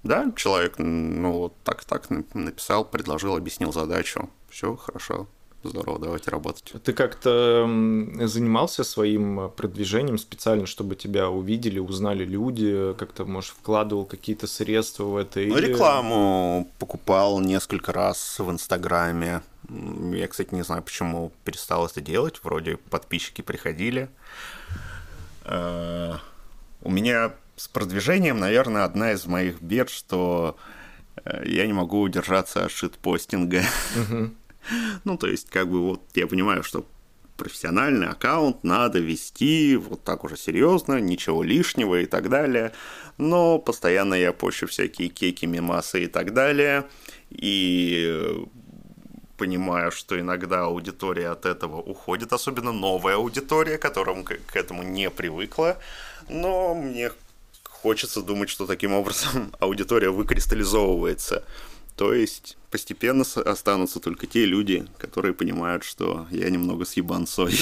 Да, 0.04 0.30
человек, 0.36 0.74
ну, 0.78 1.32
вот 1.32 1.54
так 1.64 1.84
так 1.84 2.06
написал, 2.34 2.84
предложил, 2.84 3.34
объяснил 3.34 3.72
задачу. 3.72 4.30
Все 4.48 4.76
хорошо. 4.76 5.26
Здорово, 5.66 5.98
давайте 5.98 6.30
работать. 6.30 6.72
Ты 6.82 6.92
как-то 6.92 7.62
занимался 8.22 8.84
своим 8.84 9.50
продвижением 9.56 10.18
специально, 10.18 10.66
чтобы 10.66 10.96
тебя 10.96 11.28
увидели, 11.28 11.78
узнали 11.78 12.24
люди, 12.24 12.94
как-то, 12.98 13.24
может, 13.24 13.52
вкладывал 13.52 14.04
какие-то 14.04 14.46
средства 14.46 15.04
в 15.04 15.16
это? 15.16 15.40
Ну, 15.40 15.58
или... 15.58 15.66
рекламу 15.66 16.68
покупал 16.78 17.40
несколько 17.40 17.92
раз 17.92 18.38
в 18.38 18.50
Инстаграме. 18.50 19.42
Я, 19.68 20.28
кстати, 20.28 20.54
не 20.54 20.62
знаю, 20.62 20.82
почему 20.82 21.32
перестал 21.44 21.86
это 21.86 22.00
делать. 22.00 22.40
Вроде 22.42 22.76
подписчики 22.76 23.42
приходили. 23.42 24.08
Э, 25.44 26.14
у 26.82 26.90
меня 26.90 27.32
с 27.56 27.68
продвижением, 27.68 28.38
наверное, 28.38 28.84
одна 28.84 29.12
из 29.12 29.26
моих 29.26 29.60
бед, 29.60 29.90
что 29.90 30.56
э, 31.24 31.42
я 31.46 31.66
не 31.66 31.72
могу 31.72 32.00
удержаться 32.00 32.64
от 32.64 32.70
шит-постинга. 32.70 33.62
Uh-huh. 33.96 34.30
Ну, 35.04 35.16
то 35.16 35.26
есть, 35.26 35.50
как 35.50 35.68
бы 35.68 35.80
вот 35.80 36.02
я 36.14 36.26
понимаю, 36.26 36.62
что 36.62 36.86
профессиональный 37.36 38.08
аккаунт 38.08 38.64
надо 38.64 38.98
вести 38.98 39.76
вот 39.76 40.02
так 40.04 40.24
уже 40.24 40.36
серьезно, 40.36 41.00
ничего 41.00 41.42
лишнего 41.42 42.00
и 42.00 42.06
так 42.06 42.28
далее. 42.28 42.72
Но 43.18 43.58
постоянно 43.58 44.14
я 44.14 44.32
пощу 44.32 44.66
всякие 44.66 45.08
кеки, 45.08 45.46
мемасы 45.46 46.04
и 46.04 46.06
так 46.06 46.32
далее. 46.32 46.86
И 47.30 48.46
понимаю, 49.36 49.92
что 49.92 50.18
иногда 50.18 50.64
аудитория 50.64 51.28
от 51.28 51.46
этого 51.46 51.76
уходит, 51.76 52.32
особенно 52.32 52.72
новая 52.72 53.16
аудитория, 53.16 53.78
которая 53.78 54.22
к 54.22 54.56
этому 54.56 54.82
не 54.82 55.10
привыкла. 55.10 55.78
Но 56.28 56.74
мне 56.74 57.10
хочется 57.64 58.22
думать, 58.22 58.48
что 58.48 58.66
таким 58.66 58.92
образом 58.92 59.54
аудитория 59.60 60.10
выкристаллизовывается. 60.10 61.44
То 61.96 62.12
есть 62.12 62.58
постепенно 62.70 63.24
останутся 63.44 64.00
только 64.00 64.26
те 64.26 64.44
люди, 64.44 64.86
которые 64.98 65.32
понимают, 65.32 65.82
что 65.82 66.26
я 66.30 66.50
немного 66.50 66.84
с 66.84 66.92
ебанцой. 66.94 67.58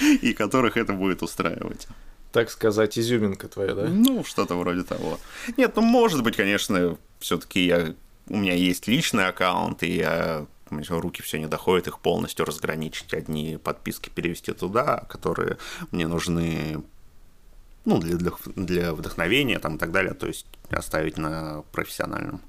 И 0.22 0.32
которых 0.32 0.76
это 0.76 0.94
будет 0.94 1.22
устраивать. 1.22 1.86
Так 2.32 2.50
сказать, 2.50 2.98
изюминка 2.98 3.46
твоя, 3.46 3.74
да? 3.74 3.88
Ну, 3.88 4.24
что-то 4.24 4.56
вроде 4.56 4.82
того. 4.82 5.20
Нет, 5.56 5.76
ну, 5.76 5.82
может 5.82 6.22
быть, 6.22 6.34
конечно, 6.34 6.96
все-таки 7.20 7.64
я 7.64 7.94
у 8.28 8.36
меня 8.36 8.54
есть 8.54 8.88
личный 8.88 9.26
аккаунт, 9.26 9.82
и 9.82 9.96
я 9.96 10.46
руки 10.70 11.22
все 11.22 11.38
не 11.38 11.46
доходят 11.46 11.86
их 11.88 11.98
полностью 11.98 12.46
разграничить. 12.46 13.12
Одни 13.12 13.58
подписки 13.62 14.08
перевести 14.08 14.52
туда, 14.52 15.04
которые 15.08 15.58
мне 15.90 16.06
нужны 16.06 16.82
ну, 17.84 17.98
для, 17.98 18.16
для, 18.16 18.32
для 18.56 18.94
вдохновения 18.94 19.58
там, 19.58 19.76
и 19.76 19.78
так 19.78 19.92
далее, 19.92 20.14
то 20.14 20.26
есть 20.26 20.46
оставить 20.70 21.18
на 21.18 21.62
профессиональном. 21.72 22.40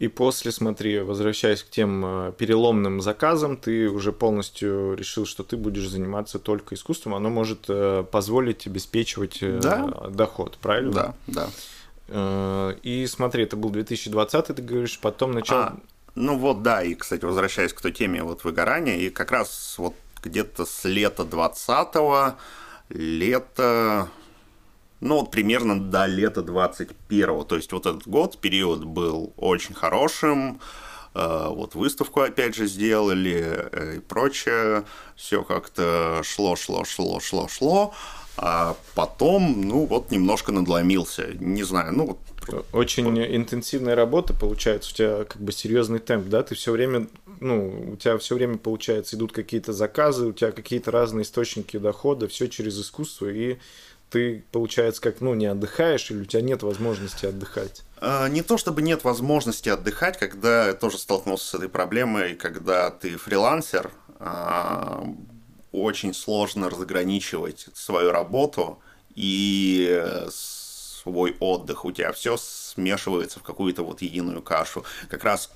И 0.00 0.08
после, 0.08 0.50
смотри, 0.50 1.00
возвращаясь 1.00 1.62
к 1.62 1.68
тем 1.68 2.02
э, 2.04 2.32
переломным 2.32 3.02
заказам, 3.02 3.58
ты 3.58 3.90
уже 3.90 4.12
полностью 4.12 4.94
решил, 4.94 5.26
что 5.26 5.44
ты 5.44 5.58
будешь 5.58 5.86
заниматься 5.86 6.38
только 6.38 6.74
искусством, 6.74 7.14
оно 7.14 7.28
может 7.28 7.66
э, 7.68 8.02
позволить 8.10 8.66
обеспечивать 8.66 9.42
э, 9.42 9.60
да. 9.62 10.08
доход, 10.08 10.56
правильно? 10.62 11.14
Да, 11.26 11.50
да. 12.08 12.74
И 12.82 13.06
смотри, 13.06 13.44
это 13.44 13.56
был 13.56 13.68
2020, 13.68 14.46
ты 14.46 14.62
говоришь, 14.62 14.98
потом 15.00 15.32
начал... 15.32 15.56
А, 15.56 15.76
ну 16.14 16.38
вот, 16.38 16.62
да, 16.62 16.82
и, 16.82 16.94
кстати, 16.94 17.26
возвращаясь 17.26 17.74
к 17.74 17.80
той 17.82 17.92
теме 17.92 18.22
вот 18.22 18.42
выгорания, 18.42 18.96
и 18.96 19.10
как 19.10 19.30
раз 19.30 19.74
вот 19.76 19.94
где-то 20.24 20.64
с 20.64 20.84
лета 20.84 21.24
20 21.24 22.36
лета 22.88 24.08
ну, 25.00 25.20
вот 25.20 25.30
примерно 25.30 25.80
до 25.80 26.06
лета 26.06 26.42
21-го. 26.42 27.44
То 27.44 27.56
есть 27.56 27.72
вот 27.72 27.86
этот 27.86 28.06
год, 28.06 28.38
период 28.38 28.84
был 28.84 29.32
очень 29.36 29.74
хорошим. 29.74 30.60
Э, 31.14 31.48
вот 31.48 31.74
выставку 31.74 32.20
опять 32.20 32.54
же 32.54 32.66
сделали 32.66 33.68
э, 33.72 33.96
и 33.96 34.00
прочее. 34.00 34.84
Все 35.16 35.42
как-то 35.42 36.20
шло, 36.22 36.56
шло, 36.56 36.84
шло, 36.84 37.20
шло, 37.20 37.48
шло. 37.48 37.94
А 38.42 38.74
потом, 38.94 39.60
ну, 39.68 39.84
вот 39.84 40.10
немножко 40.10 40.50
надломился. 40.50 41.34
Не 41.40 41.62
знаю, 41.62 41.92
ну, 41.92 42.06
вот 42.06 42.64
очень 42.72 43.06
интенсивная 43.36 43.94
работа 43.94 44.32
получается, 44.32 44.90
у 44.90 44.94
тебя 44.94 45.24
как 45.24 45.42
бы 45.42 45.52
серьезный 45.52 45.98
темп, 45.98 46.28
да, 46.28 46.42
ты 46.42 46.54
все 46.54 46.72
время, 46.72 47.06
ну, 47.38 47.92
у 47.92 47.96
тебя 47.96 48.16
все 48.16 48.36
время 48.36 48.56
получается 48.56 49.16
идут 49.16 49.32
какие-то 49.32 49.74
заказы, 49.74 50.24
у 50.24 50.32
тебя 50.32 50.52
какие-то 50.52 50.90
разные 50.90 51.24
источники 51.24 51.76
дохода, 51.76 52.28
все 52.28 52.48
через 52.48 52.80
искусство, 52.80 53.26
и 53.26 53.58
ты, 54.08 54.42
получается, 54.52 55.02
как, 55.02 55.20
ну, 55.20 55.34
не 55.34 55.44
отдыхаешь 55.44 56.10
или 56.10 56.22
у 56.22 56.24
тебя 56.24 56.40
нет 56.40 56.62
возможности 56.62 57.26
отдыхать? 57.26 57.82
А, 58.00 58.26
не 58.30 58.40
то 58.40 58.56
чтобы 58.56 58.80
нет 58.80 59.04
возможности 59.04 59.68
отдыхать, 59.68 60.18
когда 60.18 60.68
я 60.68 60.72
тоже 60.72 60.96
столкнулся 60.96 61.46
с 61.46 61.54
этой 61.54 61.68
проблемой, 61.68 62.36
когда 62.36 62.90
ты 62.90 63.18
фрилансер, 63.18 63.90
а, 64.18 65.04
очень 65.72 66.14
сложно 66.14 66.70
разграничивать 66.70 67.68
свою 67.74 68.12
работу 68.12 68.80
и 69.14 70.02
свой 70.30 71.36
отдых. 71.40 71.84
У 71.84 71.92
тебя 71.92 72.12
все 72.12 72.36
смешивается 72.36 73.40
в 73.40 73.42
какую-то 73.42 73.82
вот 73.82 74.02
единую 74.02 74.42
кашу. 74.42 74.84
Как 75.08 75.24
раз 75.24 75.50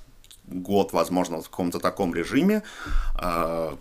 год, 0.47 0.93
возможно, 0.93 1.41
в 1.41 1.49
каком-то 1.49 1.79
таком 1.79 2.13
режиме 2.13 2.63
а, 3.15 3.77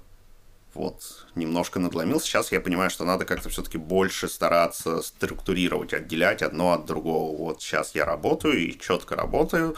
вот 0.74 1.26
немножко 1.34 1.78
надломился. 1.78 2.26
Сейчас 2.26 2.52
я 2.52 2.60
понимаю, 2.60 2.90
что 2.90 3.04
надо 3.04 3.24
как-то 3.24 3.48
все-таки 3.48 3.78
больше 3.78 4.28
стараться 4.28 5.02
структурировать, 5.02 5.94
отделять 5.94 6.42
одно 6.42 6.72
от 6.72 6.84
другого. 6.84 7.36
Вот 7.36 7.62
сейчас 7.62 7.94
я 7.94 8.04
работаю 8.04 8.58
и 8.58 8.78
четко 8.78 9.16
работаю, 9.16 9.76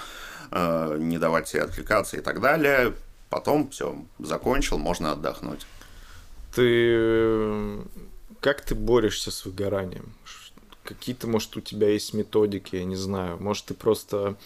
э, 0.51 0.97
не 0.99 1.19
давать 1.19 1.49
себе 1.49 1.63
отвлекаться 1.63 2.17
и 2.17 2.21
так 2.21 2.41
далее. 2.41 2.95
Потом 3.29 3.69
все, 3.71 3.97
закончил, 4.19 4.79
можно 4.79 5.13
отдохнуть. 5.13 5.67
Ты 6.57 7.85
как 8.41 8.63
ты 8.63 8.75
борешься 8.75 9.31
с 9.31 9.45
выгоранием? 9.45 10.13
Какие-то, 10.83 11.27
может, 11.27 11.57
у 11.57 11.61
тебя 11.61 11.89
есть 11.89 12.15
методики, 12.15 12.77
я 12.77 12.85
не 12.85 12.97
знаю. 12.97 13.39
Может, 13.41 13.67
ты 13.67 13.75
просто 13.75 14.37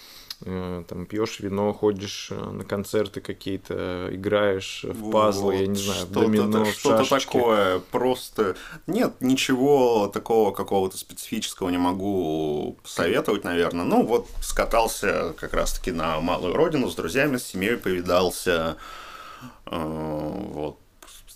Э, 0.43 0.85
там 0.89 1.05
пьешь 1.05 1.41
вино, 1.41 1.73
ходишь 1.75 2.29
э, 2.31 2.35
на 2.35 2.65
концерты 2.65 3.21
какие-то, 3.21 4.09
играешь 4.11 4.85
в 4.85 5.11
пазлы, 5.11 5.53
вот, 5.53 5.61
я 5.61 5.67
не 5.67 5.77
знаю, 5.77 6.07
в 6.07 6.13
домино, 6.13 6.65
Что-то 6.65 7.09
такое, 7.21 7.81
просто... 7.91 8.57
Нет, 8.87 9.13
ничего 9.21 10.09
такого 10.09 10.53
какого-то 10.53 10.97
специфического 10.97 11.69
не 11.69 11.77
могу 11.77 12.79
советовать, 12.85 13.45
наверное. 13.45 13.85
Ну, 13.85 14.03
вот 14.03 14.29
скатался 14.41 15.35
как 15.39 15.53
раз-таки 15.53 15.93
на 15.93 16.19
малую 16.21 16.55
родину 16.55 16.89
с 16.89 16.95
друзьями, 16.95 17.37
с 17.37 17.45
семьей 17.45 17.77
повидался, 17.77 18.79
э, 19.67 19.77
вот, 19.77 20.79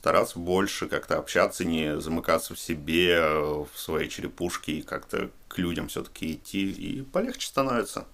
стараться 0.05 0.39
больше 0.39 0.87
как-то 0.87 1.17
общаться, 1.17 1.65
не 1.65 1.99
замыкаться 1.99 2.55
в 2.55 2.61
себе, 2.61 3.27
в 3.27 3.69
своей 3.75 4.11
черепушке 4.11 4.73
и 4.73 4.83
как-то 4.83 5.31
к 5.49 5.57
людям 5.57 5.89
все-таки 5.89 6.35
идти, 6.35 6.71
и 6.71 7.01
полегче 7.01 7.47
становится. 7.47 8.05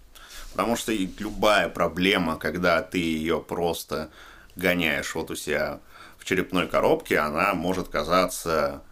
Потому 0.53 0.77
что 0.77 0.93
любая 0.93 1.69
проблема, 1.69 2.37
когда 2.37 2.81
ты 2.81 2.99
ее 2.99 3.41
просто 3.41 4.09
гоняешь 4.55 5.17
вот 5.17 5.33
у 5.33 5.35
себя 5.35 5.81
в 6.17 6.25
черепной 6.25 6.69
коробке, 6.69 7.19
она 7.19 7.55
может 7.55 7.89
казаться 7.89 8.85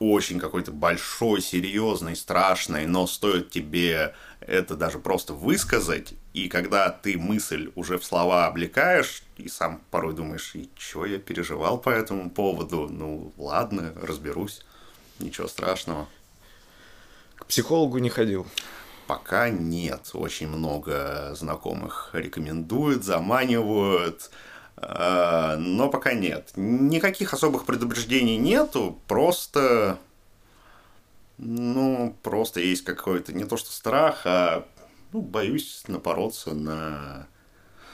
очень 0.00 0.40
какой-то 0.40 0.72
большой, 0.72 1.40
серьезной, 1.40 2.16
страшной, 2.16 2.86
но 2.86 3.06
стоит 3.06 3.50
тебе 3.50 4.16
это 4.40 4.74
даже 4.74 4.98
просто 4.98 5.34
высказать, 5.34 6.14
и 6.34 6.48
когда 6.48 6.90
ты 6.90 7.16
мысль 7.16 7.70
уже 7.76 7.96
в 7.96 8.04
слова 8.04 8.46
облекаешь, 8.46 9.22
и 9.36 9.48
сам 9.48 9.80
порой 9.92 10.14
думаешь, 10.14 10.54
и 10.56 10.68
чего 10.76 11.06
я 11.06 11.18
переживал 11.18 11.78
по 11.78 11.90
этому 11.90 12.28
поводу, 12.28 12.88
ну 12.90 13.32
ладно, 13.36 13.94
разберусь, 14.02 14.62
ничего 15.20 15.46
страшного. 15.46 16.08
К 17.36 17.46
психологу 17.46 17.98
не 17.98 18.10
ходил? 18.10 18.48
Пока 19.06 19.48
нет. 19.48 20.10
Очень 20.12 20.48
много 20.48 21.30
знакомых 21.36 22.10
рекомендуют, 22.12 23.04
заманивают, 23.04 24.30
э, 24.76 25.56
но 25.56 25.88
пока 25.88 26.14
нет. 26.14 26.50
Никаких 26.56 27.32
особых 27.32 27.64
предупреждений 27.64 28.38
нету, 28.38 28.98
просто... 29.06 29.98
Ну, 31.36 32.16
просто 32.22 32.60
есть 32.60 32.84
какой-то 32.84 33.32
не 33.32 33.44
то 33.44 33.56
что 33.56 33.70
страх, 33.70 34.22
а 34.24 34.66
ну, 35.14 35.22
боюсь 35.22 35.84
напороться 35.86 36.54
на 36.54 37.28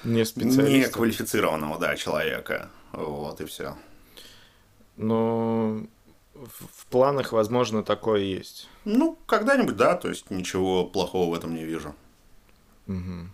не 0.05 0.23
неквалифицированного, 0.23 1.79
да, 1.79 1.95
человека. 1.95 2.71
Вот 2.93 3.43
и 3.43 3.45
все. 3.45 3.77
Но 4.97 5.83
в 6.35 6.87
планах, 6.87 7.33
возможно, 7.33 7.83
такое 7.83 8.21
есть. 8.21 8.69
Ну, 8.87 9.19
когда-нибудь, 9.27 9.77
да, 9.77 9.97
то 9.97 10.09
есть 10.09 10.31
ничего 10.31 10.87
плохого 10.87 11.31
в 11.31 11.35
этом 11.35 11.55
не 11.55 11.62
вижу. 11.62 11.95
Угу. 12.87 13.29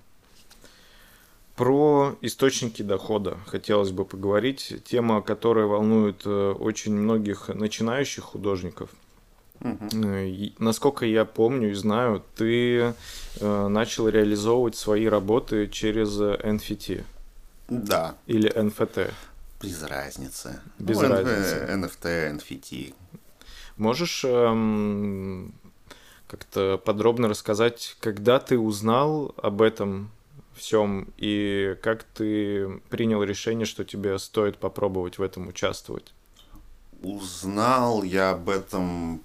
Про 1.55 2.19
источники 2.23 2.83
дохода 2.83 3.39
хотелось 3.47 3.93
бы 3.93 4.05
поговорить. 4.05 4.83
Тема, 4.85 5.23
которая 5.23 5.67
волнует 5.67 6.23
э, 6.27 6.53
очень 6.59 6.93
многих 6.93 7.49
начинающих 7.49 8.25
художников. 8.25 8.91
Угу. 9.61 10.55
Насколько 10.59 11.07
я 11.07 11.25
помню 11.25 11.71
и 11.71 11.75
знаю, 11.75 12.23
ты 12.35 12.95
э, 13.41 13.69
начал 13.69 14.09
реализовывать 14.09 14.77
свои 14.77 15.07
работы 15.07 15.69
через 15.69 16.21
NFT. 16.21 17.05
Да. 17.69 18.15
Или 18.27 18.53
NFT. 18.53 19.13
Без 19.63 19.83
разницы. 19.83 20.61
Без 20.79 21.01
ну, 21.01 21.09
разницы. 21.09 21.67
NFT, 21.71 22.37
NFT. 22.37 22.95
Можешь 23.77 24.25
эм, 24.25 25.55
как-то 26.27 26.81
подробно 26.83 27.29
рассказать, 27.29 27.97
когда 28.01 28.39
ты 28.39 28.59
узнал 28.59 29.35
об 29.37 29.63
этом 29.63 30.11
всем 30.55 31.09
и 31.19 31.77
как 31.83 32.05
ты 32.05 32.81
принял 32.89 33.23
решение, 33.23 33.67
что 33.67 33.85
тебе 33.85 34.19
стоит 34.19 34.59
попробовать 34.59 35.19
в 35.19 35.23
этом 35.23 35.49
участвовать? 35.49 36.13
Узнал 37.03 38.03
я 38.03 38.31
об 38.31 38.49
этом 38.49 39.23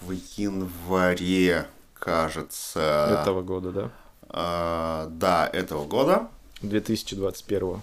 в 0.00 0.12
январе, 0.36 1.66
кажется. 1.94 3.20
Этого 3.22 3.42
года, 3.42 3.72
да? 3.72 3.90
А, 4.28 5.06
да, 5.10 5.48
этого 5.52 5.86
года. 5.86 6.28
2021. 6.62 7.80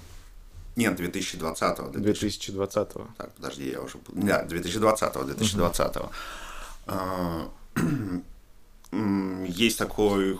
Нет, 0.75 0.95
2020. 0.95 1.91
2020. 1.91 2.93
Так, 3.17 3.34
подожди, 3.34 3.69
я 3.69 3.81
уже... 3.81 3.98
Да, 4.10 4.43
2020, 4.43 5.13
2020. 5.13 5.98
Uh-huh. 6.88 7.50
Есть 9.48 9.77
такой 9.77 10.39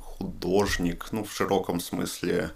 художник, 0.00 1.06
ну, 1.12 1.24
в 1.24 1.32
широком 1.32 1.80
смысле, 1.80 2.50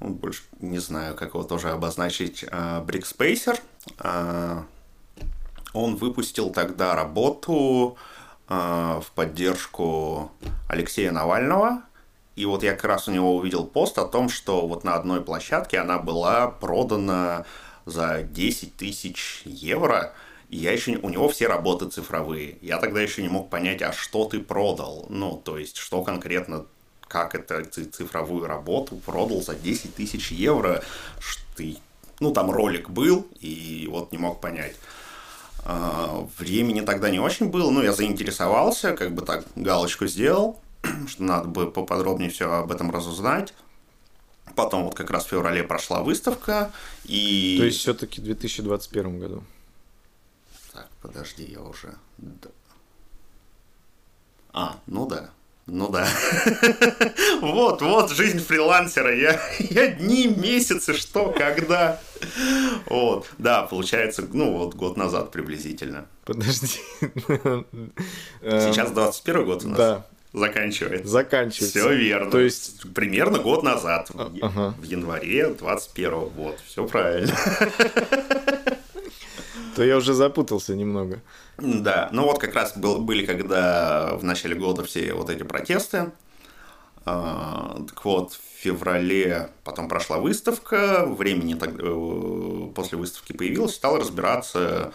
ну, 0.00 0.10
больше 0.10 0.42
не 0.60 0.78
знаю, 0.78 1.14
как 1.14 1.34
его 1.34 1.44
тоже 1.44 1.70
обозначить, 1.70 2.44
Брикспейсер. 2.84 3.60
Он 5.72 5.96
выпустил 5.96 6.50
тогда 6.50 6.94
работу 6.94 7.96
а, 8.48 9.00
в 9.00 9.10
поддержку 9.12 10.32
Алексея 10.68 11.12
Навального, 11.12 11.82
и 12.36 12.46
вот 12.46 12.62
я 12.62 12.72
как 12.72 12.84
раз 12.84 13.08
у 13.08 13.12
него 13.12 13.36
увидел 13.36 13.66
пост 13.66 13.98
о 13.98 14.06
том, 14.06 14.28
что 14.28 14.66
вот 14.66 14.82
на 14.82 14.94
одной 14.94 15.20
площадке 15.20 15.78
она 15.78 15.98
была 15.98 16.48
продана 16.48 17.44
за 17.84 18.22
10 18.22 18.76
тысяч 18.76 19.42
евро. 19.44 20.14
И 20.48 20.56
я 20.56 20.72
еще 20.72 20.96
у 20.96 21.10
него 21.10 21.28
все 21.28 21.46
работы 21.46 21.88
цифровые. 21.88 22.58
Я 22.60 22.78
тогда 22.78 23.00
еще 23.00 23.22
не 23.22 23.28
мог 23.28 23.50
понять, 23.50 23.82
а 23.82 23.92
что 23.92 24.24
ты 24.24 24.40
продал? 24.40 25.06
Ну, 25.08 25.40
то 25.44 25.58
есть, 25.58 25.76
что 25.76 26.02
конкретно, 26.02 26.66
как 27.06 27.34
это 27.34 27.64
цифровую 27.64 28.46
работу 28.46 28.96
продал 28.96 29.42
за 29.42 29.54
10 29.54 29.94
тысяч 29.94 30.30
евро? 30.32 30.82
Ты, 31.56 31.76
ну, 32.20 32.32
там 32.32 32.50
ролик 32.50 32.88
был, 32.90 33.26
и 33.38 33.86
вот 33.90 34.12
не 34.12 34.18
мог 34.18 34.40
понять. 34.40 34.76
А, 35.64 36.26
времени 36.38 36.80
тогда 36.80 37.10
не 37.10 37.18
очень 37.18 37.50
было, 37.50 37.70
но 37.70 37.82
я 37.82 37.92
заинтересовался, 37.92 38.96
как 38.96 39.12
бы 39.12 39.22
так 39.22 39.44
галочку 39.56 40.06
сделал 40.06 40.60
что 41.08 41.22
надо 41.22 41.48
бы 41.48 41.70
поподробнее 41.70 42.30
все 42.30 42.50
об 42.50 42.72
этом 42.72 42.90
разузнать. 42.90 43.54
Потом 44.56 44.84
вот 44.84 44.94
как 44.94 45.10
раз 45.10 45.26
в 45.26 45.28
феврале 45.28 45.62
прошла 45.62 46.02
выставка, 46.02 46.72
и... 47.04 47.56
То 47.58 47.64
есть 47.64 47.78
все-таки 47.78 48.20
в 48.20 48.24
2021 48.24 49.20
году? 49.20 49.44
Так, 50.72 50.88
подожди, 51.00 51.44
я 51.44 51.60
уже... 51.60 51.94
А, 54.52 54.80
ну 54.86 55.06
да. 55.06 55.30
Ну 55.72 55.88
да. 55.88 56.08
вот, 57.40 57.80
вот 57.80 58.10
жизнь 58.10 58.40
фрилансера. 58.40 59.14
Я, 59.14 59.40
я 59.58 59.86
дни, 59.86 60.26
месяцы, 60.26 60.94
что, 60.94 61.30
когда. 61.30 62.00
Вот, 62.86 63.28
да, 63.38 63.62
получается, 63.62 64.26
ну 64.32 64.58
вот 64.58 64.74
год 64.74 64.96
назад 64.96 65.30
приблизительно. 65.30 66.06
Подожди. 66.24 66.80
Сейчас 68.42 68.90
21 68.90 69.44
год 69.44 69.64
у 69.64 69.68
нас. 69.68 69.78
Да, 69.78 70.06
заканчивается. 70.32 71.08
Заканчивается. 71.08 71.78
Все 71.78 71.94
верно. 71.94 72.30
То 72.32 72.40
есть 72.40 72.92
примерно 72.92 73.38
год 73.38 73.62
назад, 73.62 74.10
а, 74.14 74.32
ага. 74.42 74.74
в 74.76 74.82
январе 74.82 75.50
21 75.50 76.10
вот, 76.10 76.58
все 76.66 76.84
правильно. 76.84 77.32
То 79.76 79.84
я 79.84 79.96
уже 79.96 80.14
запутался 80.14 80.74
немного. 80.74 81.20
Да, 81.58 82.08
ну 82.12 82.24
вот 82.24 82.38
как 82.38 82.54
раз 82.54 82.76
был, 82.76 83.00
были, 83.00 83.24
когда 83.24 84.14
в 84.14 84.24
начале 84.24 84.54
года 84.54 84.84
все 84.84 85.12
вот 85.12 85.30
эти 85.30 85.42
протесты. 85.42 86.10
А, 87.06 87.82
так 87.88 88.04
вот, 88.04 88.32
в 88.34 88.62
феврале 88.62 89.50
потом 89.64 89.88
прошла 89.88 90.18
выставка, 90.18 91.06
времени 91.06 91.54
так, 91.54 91.70
э, 91.78 92.70
после 92.74 92.98
выставки 92.98 93.32
появилось, 93.32 93.74
стал 93.74 93.98
разбираться. 93.98 94.92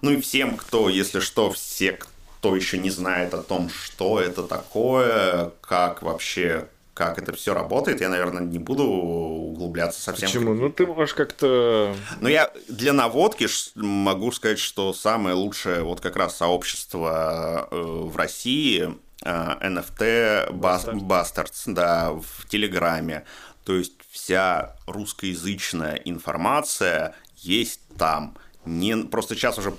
Ну 0.00 0.10
и 0.12 0.20
всем, 0.20 0.56
кто, 0.56 0.88
если 0.88 1.20
что, 1.20 1.50
все, 1.50 1.92
кто 1.92 2.08
кто 2.44 2.54
еще 2.54 2.76
не 2.76 2.90
знает 2.90 3.32
о 3.32 3.42
том, 3.42 3.70
что 3.70 4.20
это 4.20 4.42
такое, 4.42 5.52
как 5.62 6.02
вообще 6.02 6.68
как 6.94 7.18
это 7.18 7.32
все 7.32 7.54
работает, 7.54 8.00
я, 8.00 8.08
наверное, 8.08 8.42
не 8.42 8.58
буду 8.58 8.84
углубляться 8.84 10.00
совсем. 10.00 10.28
Почему? 10.28 10.54
Ну, 10.54 10.70
ты 10.70 10.86
можешь 10.86 11.14
как-то... 11.14 11.94
Ну, 12.20 12.28
я 12.28 12.50
для 12.68 12.92
наводки 12.92 13.48
могу 13.74 14.30
сказать, 14.30 14.60
что 14.60 14.92
самое 14.92 15.34
лучшее 15.34 15.82
вот 15.82 16.00
как 16.00 16.16
раз 16.16 16.36
сообщество 16.36 17.68
э, 17.70 17.76
в 17.76 18.16
России 18.16 18.94
NFT 19.24 20.52
Bastards, 20.52 21.00
Bastards 21.00 21.62
да, 21.66 22.12
в 22.12 22.46
Телеграме. 22.48 23.24
То 23.64 23.74
есть 23.74 23.94
вся 24.10 24.76
русскоязычная 24.86 25.94
информация 26.04 27.14
есть 27.38 27.80
там. 27.98 28.36
Не, 28.64 28.96
просто 29.04 29.34
сейчас 29.34 29.58
уже 29.58 29.74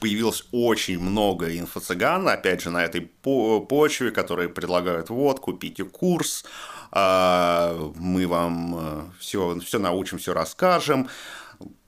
появилось 0.00 0.44
очень 0.52 0.98
много 0.98 1.56
инфо-цыган, 1.56 2.28
опять 2.28 2.62
же, 2.62 2.70
на 2.70 2.84
этой 2.84 3.02
почве, 3.02 4.10
которые 4.10 4.48
предлагают 4.48 5.10
вот, 5.10 5.40
купите 5.40 5.84
курс, 5.84 6.44
а, 6.90 7.92
мы 7.96 8.26
вам 8.26 9.12
все, 9.20 9.56
э, 9.56 9.60
все 9.60 9.78
научим, 9.78 10.18
все 10.18 10.34
расскажем. 10.34 11.08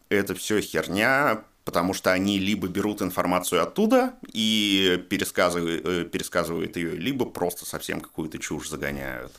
Это 0.08 0.34
все 0.34 0.60
херня, 0.60 1.42
потому 1.64 1.94
что 1.94 2.12
они 2.12 2.38
либо 2.38 2.68
берут 2.68 3.02
информацию 3.02 3.62
оттуда 3.62 4.14
и 4.32 5.02
пересказывают, 5.08 5.84
э, 5.84 6.04
пересказывают 6.04 6.76
ее, 6.76 6.96
либо 6.96 7.24
просто 7.24 7.66
совсем 7.66 8.00
какую-то 8.00 8.38
чушь 8.38 8.68
загоняют. 8.68 9.32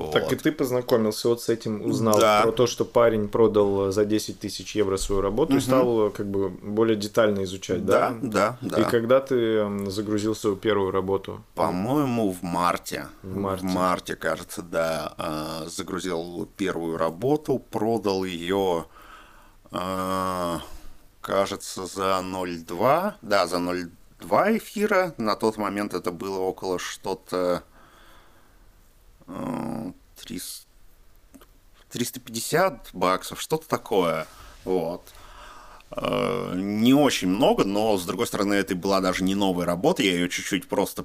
Вот. 0.00 0.12
Так 0.12 0.32
и 0.32 0.36
ты 0.36 0.50
познакомился 0.50 1.28
вот 1.28 1.42
с 1.42 1.50
этим, 1.50 1.82
узнал 1.84 2.18
да. 2.18 2.40
про 2.42 2.52
то, 2.52 2.66
что 2.66 2.86
парень 2.86 3.28
продал 3.28 3.92
за 3.92 4.06
10 4.06 4.40
тысяч 4.40 4.74
евро 4.74 4.96
свою 4.96 5.20
работу 5.20 5.52
угу. 5.52 5.58
и 5.58 5.60
стал 5.60 6.10
как 6.10 6.26
бы 6.26 6.48
более 6.48 6.96
детально 6.96 7.44
изучать, 7.44 7.84
да? 7.84 8.14
Да, 8.22 8.56
да, 8.62 8.76
да. 8.76 8.80
И 8.80 8.90
когда 8.90 9.20
ты 9.20 9.90
загрузил 9.90 10.34
свою 10.34 10.56
первую 10.56 10.90
работу? 10.90 11.44
По-моему, 11.54 12.30
в 12.30 12.42
марте. 12.42 13.08
В 13.22 13.36
марте. 13.36 13.66
В 13.66 13.70
марте, 13.74 14.16
кажется, 14.16 14.62
да. 14.62 15.12
А, 15.18 15.64
загрузил 15.66 16.48
первую 16.56 16.96
работу, 16.96 17.58
продал 17.58 18.24
ее, 18.24 18.86
а, 19.70 20.62
кажется, 21.20 21.84
за 21.84 22.22
0,2. 22.22 23.14
Да, 23.20 23.46
за 23.46 23.56
0,2 23.56 24.56
эфира. 24.56 25.14
На 25.18 25.36
тот 25.36 25.58
момент 25.58 25.92
это 25.92 26.10
было 26.10 26.38
около 26.38 26.78
что-то 26.78 27.64
300, 30.16 30.66
350 31.90 32.90
баксов, 32.92 33.40
что-то 33.40 33.68
такое. 33.68 34.26
Вот. 34.64 35.02
Э, 35.90 36.52
не 36.54 36.94
очень 36.94 37.28
много, 37.28 37.64
но, 37.64 37.96
с 37.96 38.04
другой 38.06 38.26
стороны, 38.26 38.54
это 38.54 38.74
была 38.74 39.00
даже 39.00 39.24
не 39.24 39.34
новая 39.34 39.66
работа, 39.66 40.02
я 40.02 40.12
ее 40.12 40.28
чуть-чуть 40.28 40.68
просто 40.68 41.04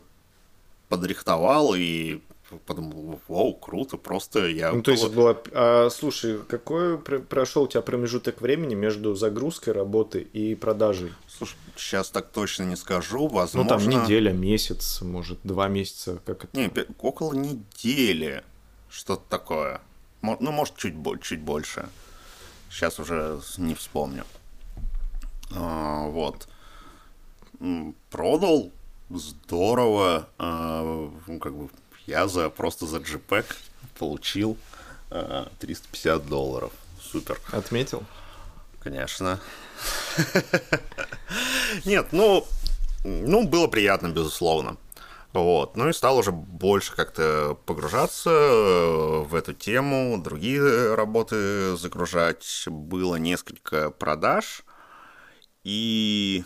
подрихтовал 0.90 1.74
и 1.76 2.22
подумал, 2.66 3.20
вау, 3.28 3.54
круто, 3.56 3.98
просто 3.98 4.48
я... 4.48 4.72
Ну, 4.72 4.82
то 4.82 4.92
есть 4.92 5.08
было... 5.12 5.42
А, 5.52 5.90
слушай, 5.90 6.40
какой 6.48 6.98
прошел 6.98 7.64
у 7.64 7.68
тебя 7.68 7.82
промежуток 7.82 8.42
времени 8.42 8.76
между 8.76 9.16
загрузкой 9.16 9.74
работы 9.74 10.22
и 10.22 10.56
продажей? 10.56 11.12
Слушай, 11.28 11.56
сейчас 11.76 12.10
так 12.10 12.30
точно 12.30 12.64
не 12.64 12.76
скажу, 12.76 13.28
возможно... 13.28 13.78
Ну, 13.78 13.80
там 13.80 13.90
неделя, 13.90 14.32
месяц, 14.32 15.02
может, 15.02 15.40
два 15.44 15.68
месяца, 15.68 16.20
как 16.26 16.44
это? 16.46 16.58
Не, 16.58 16.72
около 17.00 17.34
недели, 17.34 18.44
что-то 18.90 19.24
такое. 19.30 19.82
Ну, 20.22 20.52
может, 20.52 20.76
чуть, 20.78 20.96
чуть 21.22 21.42
больше. 21.42 21.90
Сейчас 22.70 23.00
уже 23.00 23.40
не 23.58 23.74
вспомню. 23.76 24.24
А, 25.56 26.08
вот. 26.08 26.48
Продал, 28.10 28.72
здорово. 29.10 30.28
А, 30.38 31.12
как 31.40 31.56
бы 31.56 31.70
Я 32.06 32.28
за 32.28 32.50
просто 32.50 32.86
за 32.86 32.98
JPEG 32.98 33.46
получил 33.98 34.58
э, 35.12 35.46
350 35.60 36.28
долларов. 36.28 36.72
Супер. 37.02 37.40
Отметил? 37.52 38.04
Конечно. 38.80 39.40
Нет, 41.86 42.08
ну, 42.12 42.46
ну, 43.04 43.48
было 43.48 43.68
приятно, 43.68 44.10
безусловно. 44.10 44.78
Вот. 45.34 45.76
Ну 45.76 45.90
и 45.90 45.94
стал 45.94 46.18
уже 46.18 46.32
больше 46.32 46.96
как-то 46.96 47.58
погружаться 47.66 48.30
э, 48.30 49.24
в 49.24 49.36
эту 49.36 49.54
тему, 49.54 50.18
другие 50.22 50.96
работы 50.96 51.76
загружать. 51.76 52.64
Было 52.68 53.16
несколько 53.18 53.92
продаж. 53.92 54.64
И 55.64 56.46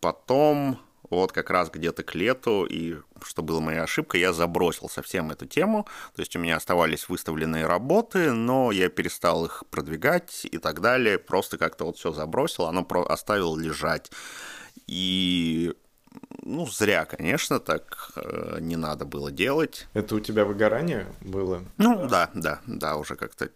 потом, 0.00 0.80
вот 1.16 1.32
как 1.32 1.50
раз 1.50 1.70
где-то 1.70 2.02
к 2.02 2.14
лету, 2.14 2.64
и 2.64 2.96
что 3.24 3.42
было 3.42 3.60
моей 3.60 3.80
ошибкой, 3.80 4.20
я 4.20 4.32
забросил 4.32 4.88
совсем 4.88 5.30
эту 5.30 5.46
тему. 5.46 5.86
То 6.14 6.22
есть 6.22 6.34
у 6.36 6.38
меня 6.38 6.56
оставались 6.56 7.08
выставленные 7.08 7.66
работы, 7.66 8.32
но 8.32 8.72
я 8.72 8.88
перестал 8.88 9.44
их 9.46 9.64
продвигать 9.70 10.44
и 10.44 10.58
так 10.58 10.80
далее. 10.80 11.18
Просто 11.18 11.58
как-то 11.58 11.84
вот 11.84 11.96
все 11.96 12.12
забросил, 12.12 12.64
оно 12.64 12.86
оставил 13.08 13.56
лежать. 13.56 14.10
И 14.86 15.74
ну, 16.42 16.66
зря, 16.66 17.04
конечно, 17.04 17.60
так 17.60 18.10
э, 18.16 18.58
не 18.60 18.76
надо 18.76 19.04
было 19.04 19.30
делать. 19.30 19.86
Это 19.94 20.14
у 20.16 20.20
тебя 20.20 20.44
выгорание 20.44 21.06
было? 21.20 21.62
Ну, 21.78 22.06
да, 22.08 22.30
да, 22.34 22.60
да, 22.66 22.96
уже 22.96 23.16
как-то 23.16 23.48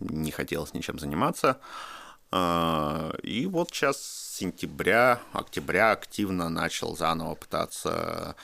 не 0.00 0.30
хотелось 0.30 0.74
ничем 0.74 0.98
заниматься. 0.98 1.58
Э, 1.58 1.99
и 2.32 3.48
вот 3.50 3.70
сейчас 3.70 4.00
сентября, 4.38 5.20
октября 5.32 5.92
активно 5.92 6.48
начал 6.48 6.96
заново 6.96 7.34
пытаться 7.34 8.36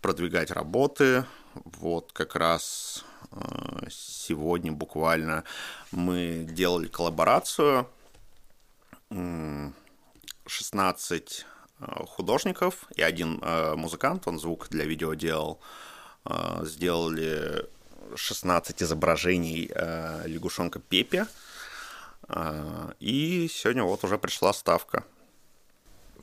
продвигать 0.00 0.50
работы. 0.50 1.24
Вот 1.54 2.12
как 2.12 2.36
раз 2.36 3.04
э, 3.32 3.88
сегодня 3.90 4.70
буквально 4.70 5.44
мы 5.90 6.46
делали 6.48 6.86
коллаборацию. 6.86 7.88
16 10.46 11.46
Э, 11.80 12.04
художников 12.06 12.86
и 12.96 13.02
один 13.02 13.40
музыкант, 13.76 14.26
он 14.26 14.38
звук 14.38 14.68
для 14.68 14.84
видео 14.84 15.14
делал, 15.14 15.60
сделали 16.62 17.66
16 18.16 18.82
изображений 18.82 19.70
лягушонка 20.26 20.80
Пепе. 20.80 21.26
И 22.28 23.48
сегодня 23.50 23.84
вот 23.84 24.04
уже 24.04 24.18
пришла 24.18 24.52
ставка. 24.52 25.04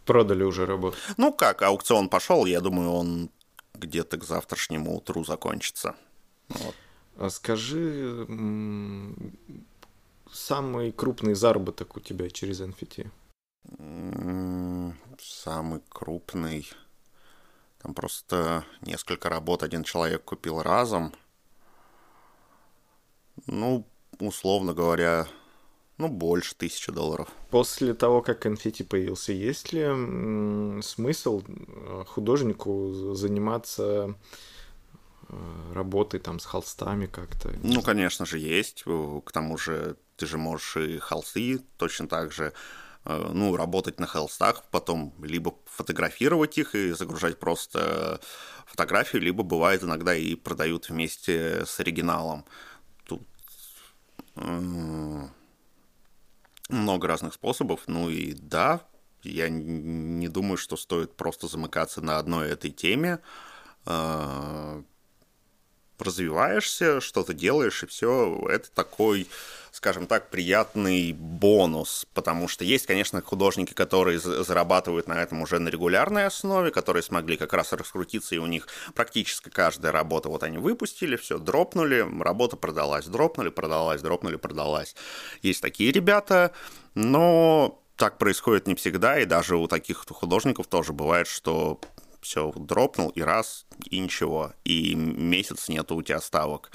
Продали 0.06 0.44
уже 0.44 0.66
работу? 0.66 0.98
Ну 1.18 1.34
как, 1.34 1.64
аукцион 1.64 2.10
пошел, 2.10 2.46
я 2.46 2.62
думаю, 2.62 2.92
он 2.92 3.30
где-то 3.74 4.18
к 4.18 4.24
завтрашнему 4.24 4.96
утру 4.96 5.24
закончится. 5.24 5.96
Вот. 6.50 6.76
А 7.18 7.30
скажи, 7.30 8.28
самый 10.32 10.92
крупный 10.92 11.34
заработок 11.34 11.98
у 11.98 12.00
тебя 12.00 12.30
через 12.30 12.62
NFT? 12.62 13.10
Самый 15.20 15.82
крупный. 15.90 16.70
Там 17.82 17.94
просто 17.96 18.64
несколько 18.82 19.30
работ 19.30 19.64
один 19.64 19.84
человек 19.84 20.24
купил 20.24 20.62
разом. 20.62 21.14
Ну, 23.48 23.88
условно 24.20 24.74
говоря, 24.74 25.28
ну, 25.98 26.08
больше 26.08 26.56
тысячи 26.56 26.92
долларов. 26.92 27.28
После 27.50 27.94
того, 27.94 28.22
как 28.22 28.40
конфетти 28.40 28.84
появился, 28.84 29.32
есть 29.34 29.74
ли 29.74 30.82
смысл 30.82 31.44
э, 31.48 32.04
художнику 32.08 33.14
заниматься 33.14 34.16
э, 35.30 35.74
работой 35.74 36.20
там 36.20 36.40
с 36.40 36.46
холстами 36.46 37.06
как-то? 37.06 37.54
Ну, 37.64 37.82
конечно 37.82 38.26
же, 38.26 38.40
есть. 38.40 38.84
К 38.84 39.32
тому 39.32 39.58
же 39.58 39.98
ты 40.18 40.26
же 40.26 40.38
можешь 40.38 40.78
и 40.78 40.98
холсты 41.00 41.60
точно 41.78 42.08
так 42.08 42.32
же 42.32 42.54
Э, 43.06 43.30
ну, 43.34 43.56
работать 43.56 44.00
на 44.00 44.08
холстах, 44.08 44.64
потом 44.72 45.14
либо 45.22 45.54
фотографировать 45.66 46.58
их 46.58 46.74
и 46.74 46.92
загружать 46.92 47.40
просто 47.40 48.20
фотографию, 48.66 49.22
либо 49.22 49.44
бывает 49.44 49.84
иногда 49.84 50.16
и 50.16 50.34
продают 50.34 50.90
вместе 50.90 51.66
с 51.66 51.80
оригиналом. 51.80 52.46
Тут 53.06 53.22
много 56.70 57.08
разных 57.08 57.34
способов. 57.34 57.82
Ну 57.88 58.10
и 58.10 58.34
да, 58.34 58.82
я 59.24 59.50
не 59.50 60.28
думаю, 60.28 60.58
что 60.58 60.78
стоит 60.78 61.16
просто 61.16 61.48
замыкаться 61.48 62.02
на 62.02 62.18
одной 62.18 62.50
этой 62.50 62.72
теме. 62.72 63.20
Развиваешься, 66.00 67.02
что-то 67.02 67.34
делаешь, 67.34 67.84
и 67.84 67.88
все. 67.88 68.48
Это 68.50 68.70
такой 68.72 69.28
скажем 69.76 70.08
так, 70.08 70.30
приятный 70.30 71.12
бонус, 71.12 72.08
потому 72.14 72.48
что 72.48 72.64
есть, 72.64 72.86
конечно, 72.86 73.22
художники, 73.22 73.74
которые 73.74 74.20
зарабатывают 74.20 75.08
на 75.08 75.22
этом 75.22 75.42
уже 75.42 75.60
на 75.60 75.68
регулярной 75.68 76.28
основе, 76.28 76.72
которые 76.72 77.04
смогли 77.04 77.36
как 77.36 77.52
раз 77.52 77.74
раскрутиться, 77.74 78.36
и 78.36 78.38
у 78.38 78.46
них 78.46 78.70
практически 78.94 79.50
каждая 79.50 79.92
работа, 79.92 80.30
вот 80.30 80.44
они 80.44 80.60
выпустили, 80.60 81.18
все, 81.18 81.40
дропнули, 81.40 82.08
работа 82.22 82.56
продалась, 82.56 83.06
дропнули, 83.08 83.50
продалась, 83.50 84.02
дропнули, 84.02 84.38
продалась. 84.38 84.96
Есть 85.42 85.62
такие 85.62 85.92
ребята, 85.92 86.54
но 86.94 87.82
так 87.98 88.18
происходит 88.18 88.68
не 88.68 88.76
всегда, 88.76 89.20
и 89.20 89.26
даже 89.26 89.58
у 89.58 89.68
таких 89.68 90.06
художников 90.08 90.68
тоже 90.68 90.94
бывает, 90.94 91.28
что 91.28 91.82
все, 92.26 92.52
дропнул 92.56 93.10
и 93.10 93.22
раз, 93.22 93.68
и 93.92 94.00
ничего, 94.00 94.54
и 94.64 94.96
месяц 94.96 95.70
нету 95.70 95.96
у 95.96 96.02
тебя 96.02 96.20
ставок 96.20 96.72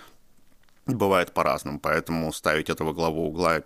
бывает 0.86 1.32
по-разному, 1.32 1.80
поэтому 1.80 2.32
ставить 2.32 2.70
это 2.70 2.84
во 2.84 2.92
главу 2.92 3.26
угла, 3.26 3.62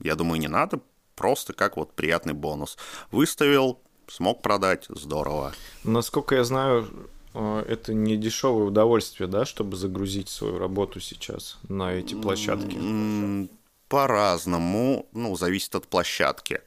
я 0.00 0.14
думаю, 0.14 0.38
не 0.40 0.48
надо, 0.48 0.80
просто 1.16 1.52
как 1.54 1.76
вот 1.76 1.94
приятный 1.94 2.34
бонус. 2.34 2.76
Выставил, 3.10 3.80
смог 4.08 4.42
продать, 4.42 4.86
здорово. 4.88 5.52
Насколько 5.84 6.34
я 6.34 6.44
знаю, 6.44 6.86
э, 7.34 7.64
это 7.66 7.94
не 7.94 8.16
дешевое 8.16 8.64
удовольствие, 8.64 9.26
да, 9.26 9.46
чтобы 9.46 9.76
загрузить 9.76 10.28
свою 10.28 10.58
работу 10.58 11.00
сейчас 11.00 11.58
на 11.68 11.94
эти 11.94 12.14
площадки? 12.14 13.48
По-разному, 13.88 15.08
ну, 15.12 15.34
зависит 15.34 15.74
от 15.74 15.88
площадки. 15.88 16.60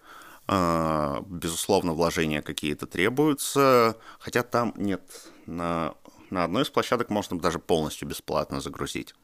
Э, 0.48 1.22
безусловно, 1.26 1.94
вложения 1.94 2.42
какие-то 2.42 2.86
требуются, 2.86 3.98
хотя 4.20 4.44
там 4.44 4.74
нет, 4.76 5.02
на, 5.46 5.96
на 6.30 6.44
одной 6.44 6.64
из 6.64 6.70
площадок 6.70 7.10
можно 7.10 7.40
даже 7.40 7.60
полностью 7.60 8.08
бесплатно 8.08 8.60
загрузить. 8.60 9.16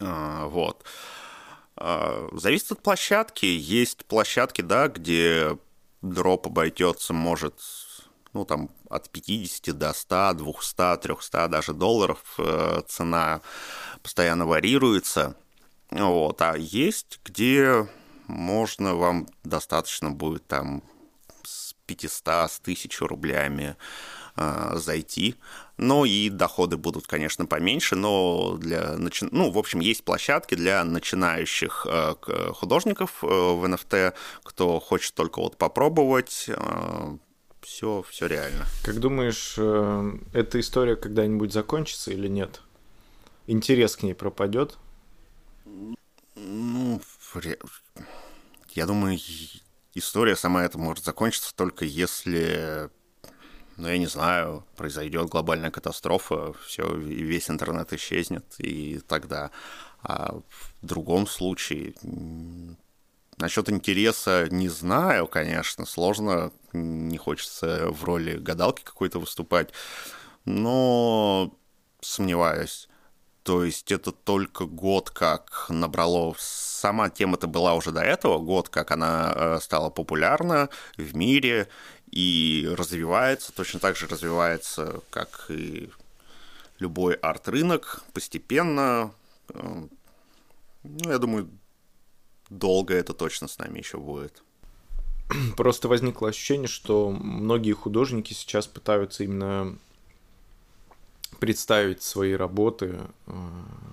А, 0.00 0.46
вот. 0.46 0.84
А, 1.76 2.28
зависит 2.32 2.72
от 2.72 2.82
площадки. 2.82 3.46
Есть 3.46 4.04
площадки, 4.06 4.62
да, 4.62 4.88
где 4.88 5.58
дроп 6.00 6.46
обойдется, 6.46 7.12
может, 7.12 7.54
ну, 8.32 8.44
там, 8.44 8.70
от 8.88 9.10
50 9.10 9.76
до 9.76 9.92
100, 9.92 10.34
200, 10.34 10.96
300 11.02 11.48
даже 11.48 11.74
долларов 11.74 12.34
э, 12.38 12.82
цена 12.88 13.40
постоянно 14.02 14.46
варьируется. 14.46 15.36
Вот. 15.90 16.40
А 16.42 16.56
есть, 16.56 17.20
где 17.24 17.88
можно 18.32 18.94
вам 18.94 19.28
достаточно 19.44 20.10
будет 20.10 20.46
там 20.46 20.82
с 21.44 21.74
500, 21.86 22.50
с 22.50 22.60
1000 22.60 23.06
рублями 23.06 23.76
э, 24.36 24.72
зайти. 24.76 25.36
Ну 25.76 26.04
и 26.04 26.30
доходы 26.30 26.76
будут, 26.76 27.06
конечно, 27.06 27.46
поменьше, 27.46 27.96
но 27.96 28.56
для 28.56 28.96
начи... 28.96 29.26
ну, 29.30 29.50
в 29.50 29.58
общем, 29.58 29.80
есть 29.80 30.04
площадки 30.04 30.54
для 30.54 30.84
начинающих 30.84 31.86
э, 31.88 32.14
художников 32.54 33.22
э, 33.22 33.26
в 33.26 33.64
NFT, 33.64 34.14
кто 34.42 34.80
хочет 34.80 35.14
только 35.14 35.40
вот 35.40 35.56
попробовать. 35.56 36.48
Все, 37.60 38.04
все 38.08 38.26
реально. 38.26 38.64
Как 38.82 38.98
думаешь, 38.98 39.56
эта 40.32 40.58
история 40.58 40.96
когда-нибудь 40.96 41.52
закончится 41.52 42.10
или 42.10 42.26
нет? 42.26 42.60
Интерес 43.46 43.94
к 43.94 44.02
ней 44.02 44.14
пропадет? 44.14 44.78
Ну, 46.34 47.00
я 48.76 48.86
думаю, 48.86 49.18
история 49.94 50.36
сама 50.36 50.64
эта 50.64 50.78
может 50.78 51.04
закончиться 51.04 51.54
только 51.54 51.84
если 51.84 52.90
ну, 53.76 53.88
я 53.88 53.98
не 53.98 54.06
знаю, 54.06 54.64
произойдет 54.76 55.28
глобальная 55.28 55.70
катастрофа, 55.70 56.52
все, 56.66 56.94
весь 56.94 57.50
интернет 57.50 57.92
исчезнет, 57.92 58.44
и 58.58 59.00
тогда. 59.08 59.50
А 60.02 60.34
в 60.34 60.86
другом 60.86 61.26
случае, 61.26 61.94
насчет 63.38 63.70
интереса 63.70 64.46
не 64.50 64.68
знаю, 64.68 65.26
конечно, 65.26 65.86
сложно, 65.86 66.52
не 66.72 67.18
хочется 67.18 67.88
в 67.90 68.04
роли 68.04 68.36
гадалки 68.36 68.82
какой-то 68.82 69.18
выступать, 69.18 69.70
но 70.44 71.52
сомневаюсь. 72.00 72.88
То 73.42 73.64
есть 73.64 73.90
это 73.90 74.12
только 74.12 74.66
год 74.66 75.10
как 75.10 75.66
набрало... 75.68 76.34
Сама 76.38 77.10
тема-то 77.10 77.46
была 77.46 77.74
уже 77.74 77.92
до 77.92 78.00
этого, 78.00 78.38
год 78.38 78.68
как 78.68 78.90
она 78.90 79.32
э, 79.34 79.58
стала 79.60 79.88
популярна 79.90 80.68
в 80.96 81.14
мире, 81.14 81.68
и 82.12 82.68
развивается, 82.76 83.52
точно 83.52 83.80
так 83.80 83.96
же 83.96 84.06
развивается, 84.06 85.00
как 85.10 85.46
и 85.48 85.90
любой 86.78 87.14
арт-рынок 87.14 88.02
постепенно, 88.12 89.12
э, 89.48 89.86
ну, 90.82 91.10
я 91.10 91.18
думаю, 91.18 91.48
долго 92.50 92.94
это 92.94 93.14
точно 93.14 93.48
с 93.48 93.58
нами 93.58 93.78
еще 93.78 93.96
будет. 93.96 94.42
Просто 95.56 95.88
возникло 95.88 96.28
ощущение, 96.28 96.68
что 96.68 97.10
многие 97.10 97.72
художники 97.72 98.34
сейчас 98.34 98.66
пытаются 98.66 99.24
именно 99.24 99.78
представить 101.42 102.04
свои 102.04 102.34
работы 102.34 103.00
э, 103.26 103.32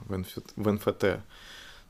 в 0.06 0.72
НФТ. 0.72 1.24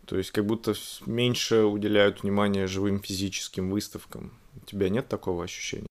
То 0.05 0.17
есть 0.17 0.31
как 0.31 0.45
будто 0.45 0.73
меньше 1.05 1.63
уделяют 1.63 2.23
внимания 2.23 2.65
живым 2.65 3.01
физическим 3.01 3.69
выставкам. 3.69 4.39
У 4.55 4.65
тебя 4.65 4.87
нет 4.87 5.09
такого 5.09 5.43
ощущения? 5.43 5.87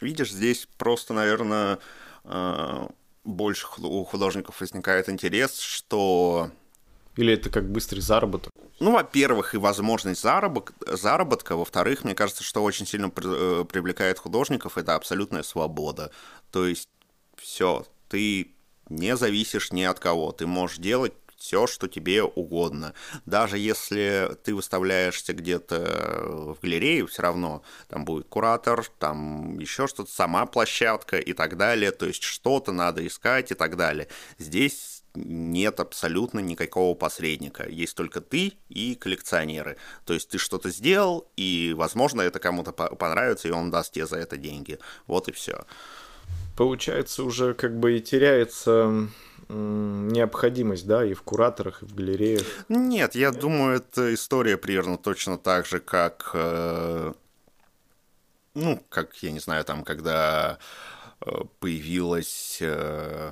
Видишь, 0.00 0.32
здесь 0.32 0.66
просто, 0.78 1.12
наверное, 1.12 1.80
э, 2.24 2.88
больше 3.24 3.66
у 3.76 4.04
художников 4.04 4.62
возникает 4.62 5.10
интерес, 5.10 5.58
что... 5.58 6.50
Или 7.16 7.34
это 7.34 7.50
как 7.50 7.70
быстрый 7.70 8.00
заработок? 8.00 8.50
Ну, 8.80 8.92
во-первых, 8.92 9.54
и 9.54 9.58
возможность 9.58 10.22
заработка, 10.22 10.72
заработка. 10.96 11.56
Во-вторых, 11.56 12.04
мне 12.04 12.14
кажется, 12.14 12.42
что 12.42 12.64
очень 12.64 12.86
сильно 12.86 13.12
э, 13.14 13.64
привлекает 13.70 14.18
художников, 14.18 14.78
это 14.78 14.94
абсолютная 14.94 15.42
свобода. 15.42 16.10
То 16.50 16.66
есть 16.66 16.88
все, 17.40 17.86
ты 18.08 18.52
не 18.88 19.16
зависишь 19.16 19.72
ни 19.72 19.82
от 19.82 20.00
кого. 20.00 20.32
Ты 20.32 20.46
можешь 20.46 20.78
делать 20.78 21.12
все, 21.36 21.66
что 21.66 21.88
тебе 21.88 22.24
угодно. 22.24 22.94
Даже 23.24 23.58
если 23.58 24.36
ты 24.42 24.54
выставляешься 24.54 25.32
где-то 25.32 26.54
в 26.56 26.60
галерее, 26.60 27.06
все 27.06 27.22
равно 27.22 27.62
там 27.88 28.04
будет 28.04 28.28
куратор, 28.28 28.84
там 28.98 29.58
еще 29.58 29.86
что-то, 29.86 30.10
сама 30.10 30.46
площадка 30.46 31.18
и 31.18 31.32
так 31.32 31.56
далее. 31.56 31.92
То 31.92 32.06
есть 32.06 32.22
что-то 32.22 32.72
надо 32.72 33.06
искать 33.06 33.52
и 33.52 33.54
так 33.54 33.76
далее. 33.76 34.08
Здесь 34.38 35.04
нет 35.14 35.80
абсолютно 35.80 36.40
никакого 36.40 36.94
посредника. 36.94 37.68
Есть 37.68 37.96
только 37.96 38.20
ты 38.20 38.54
и 38.68 38.94
коллекционеры. 38.94 39.76
То 40.04 40.14
есть 40.14 40.28
ты 40.28 40.38
что-то 40.38 40.70
сделал, 40.70 41.30
и, 41.36 41.74
возможно, 41.76 42.22
это 42.22 42.38
кому-то 42.38 42.72
понравится, 42.72 43.48
и 43.48 43.52
он 43.52 43.70
даст 43.70 43.92
тебе 43.92 44.06
за 44.06 44.16
это 44.16 44.36
деньги. 44.36 44.78
Вот 45.06 45.28
и 45.28 45.32
все. 45.32 45.64
Получается, 46.58 47.22
уже 47.22 47.54
как 47.54 47.78
бы 47.78 47.96
и 47.96 48.00
теряется 48.00 49.06
необходимость, 49.48 50.88
да, 50.88 51.04
и 51.04 51.14
в 51.14 51.22
кураторах, 51.22 51.84
и 51.84 51.86
в 51.86 51.94
галереях? 51.94 52.42
Нет, 52.68 53.14
я 53.14 53.30
думаю, 53.30 53.76
это 53.76 54.12
история 54.12 54.56
примерно 54.56 54.98
точно 54.98 55.38
так 55.38 55.66
же, 55.66 55.78
как, 55.78 56.32
э, 56.34 57.12
ну, 58.54 58.82
как, 58.88 59.14
я 59.22 59.30
не 59.30 59.38
знаю, 59.38 59.64
там, 59.64 59.84
когда 59.84 60.58
э, 61.20 61.30
появилась 61.60 62.58
э, 62.60 63.30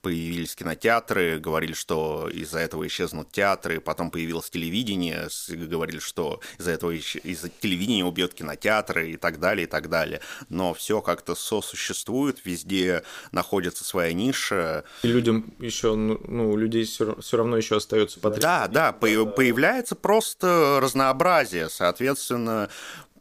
появились 0.00 0.54
кинотеатры, 0.54 1.38
говорили, 1.38 1.72
что 1.72 2.28
из-за 2.28 2.58
этого 2.58 2.86
исчезнут 2.86 3.30
театры, 3.32 3.80
потом 3.80 4.10
появилось 4.10 4.50
телевидение, 4.50 5.28
говорили, 5.48 5.98
что 5.98 6.40
из-за 6.58 6.72
этого 6.72 6.92
из-за 6.92 7.48
телевидения 7.48 8.04
убьет 8.04 8.34
кинотеатры 8.34 9.12
и 9.12 9.16
так 9.16 9.38
далее, 9.40 9.66
и 9.66 9.70
так 9.70 9.88
далее. 9.88 10.20
Но 10.48 10.74
все 10.74 11.00
как-то 11.00 11.34
сосуществует, 11.34 12.40
везде 12.44 13.02
находится 13.32 13.84
своя 13.84 14.12
ниша. 14.12 14.84
И 15.02 15.08
людям 15.08 15.52
еще, 15.58 15.94
ну, 15.94 16.20
ну 16.26 16.50
у 16.50 16.56
людей 16.56 16.84
все, 16.84 17.20
все 17.20 17.36
равно 17.36 17.56
еще 17.56 17.76
остается 17.76 18.20
потребность. 18.20 18.42
Да, 18.42 18.68
да, 18.68 18.92
появляется 18.92 19.94
просто 19.94 20.78
разнообразие, 20.82 21.68
соответственно, 21.68 22.68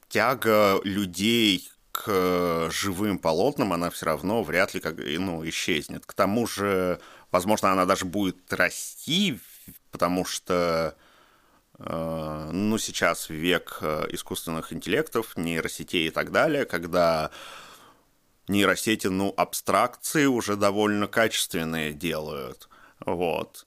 тяга 0.09 0.79
людей 0.83 1.69
к 1.91 2.69
живым 2.71 3.19
полотнам 3.19 3.73
она 3.73 3.89
все 3.89 4.05
равно 4.05 4.43
вряд 4.43 4.73
ли 4.73 4.79
как, 4.79 4.95
ну, 4.97 5.47
исчезнет. 5.47 6.05
К 6.05 6.13
тому 6.13 6.47
же, 6.47 6.99
возможно, 7.31 7.71
она 7.71 7.85
даже 7.85 8.05
будет 8.05 8.51
расти, 8.53 9.39
потому 9.91 10.25
что 10.25 10.95
э, 11.77 12.49
ну, 12.51 12.77
сейчас 12.77 13.29
век 13.29 13.79
э, 13.81 14.07
искусственных 14.09 14.71
интеллектов, 14.73 15.35
нейросетей 15.35 16.07
и 16.07 16.11
так 16.11 16.31
далее, 16.31 16.65
когда 16.65 17.31
нейросети, 18.47 19.07
ну, 19.07 19.33
абстракции 19.35 20.25
уже 20.25 20.55
довольно 20.55 21.07
качественные 21.07 21.93
делают. 21.93 22.69
Вот 23.05 23.65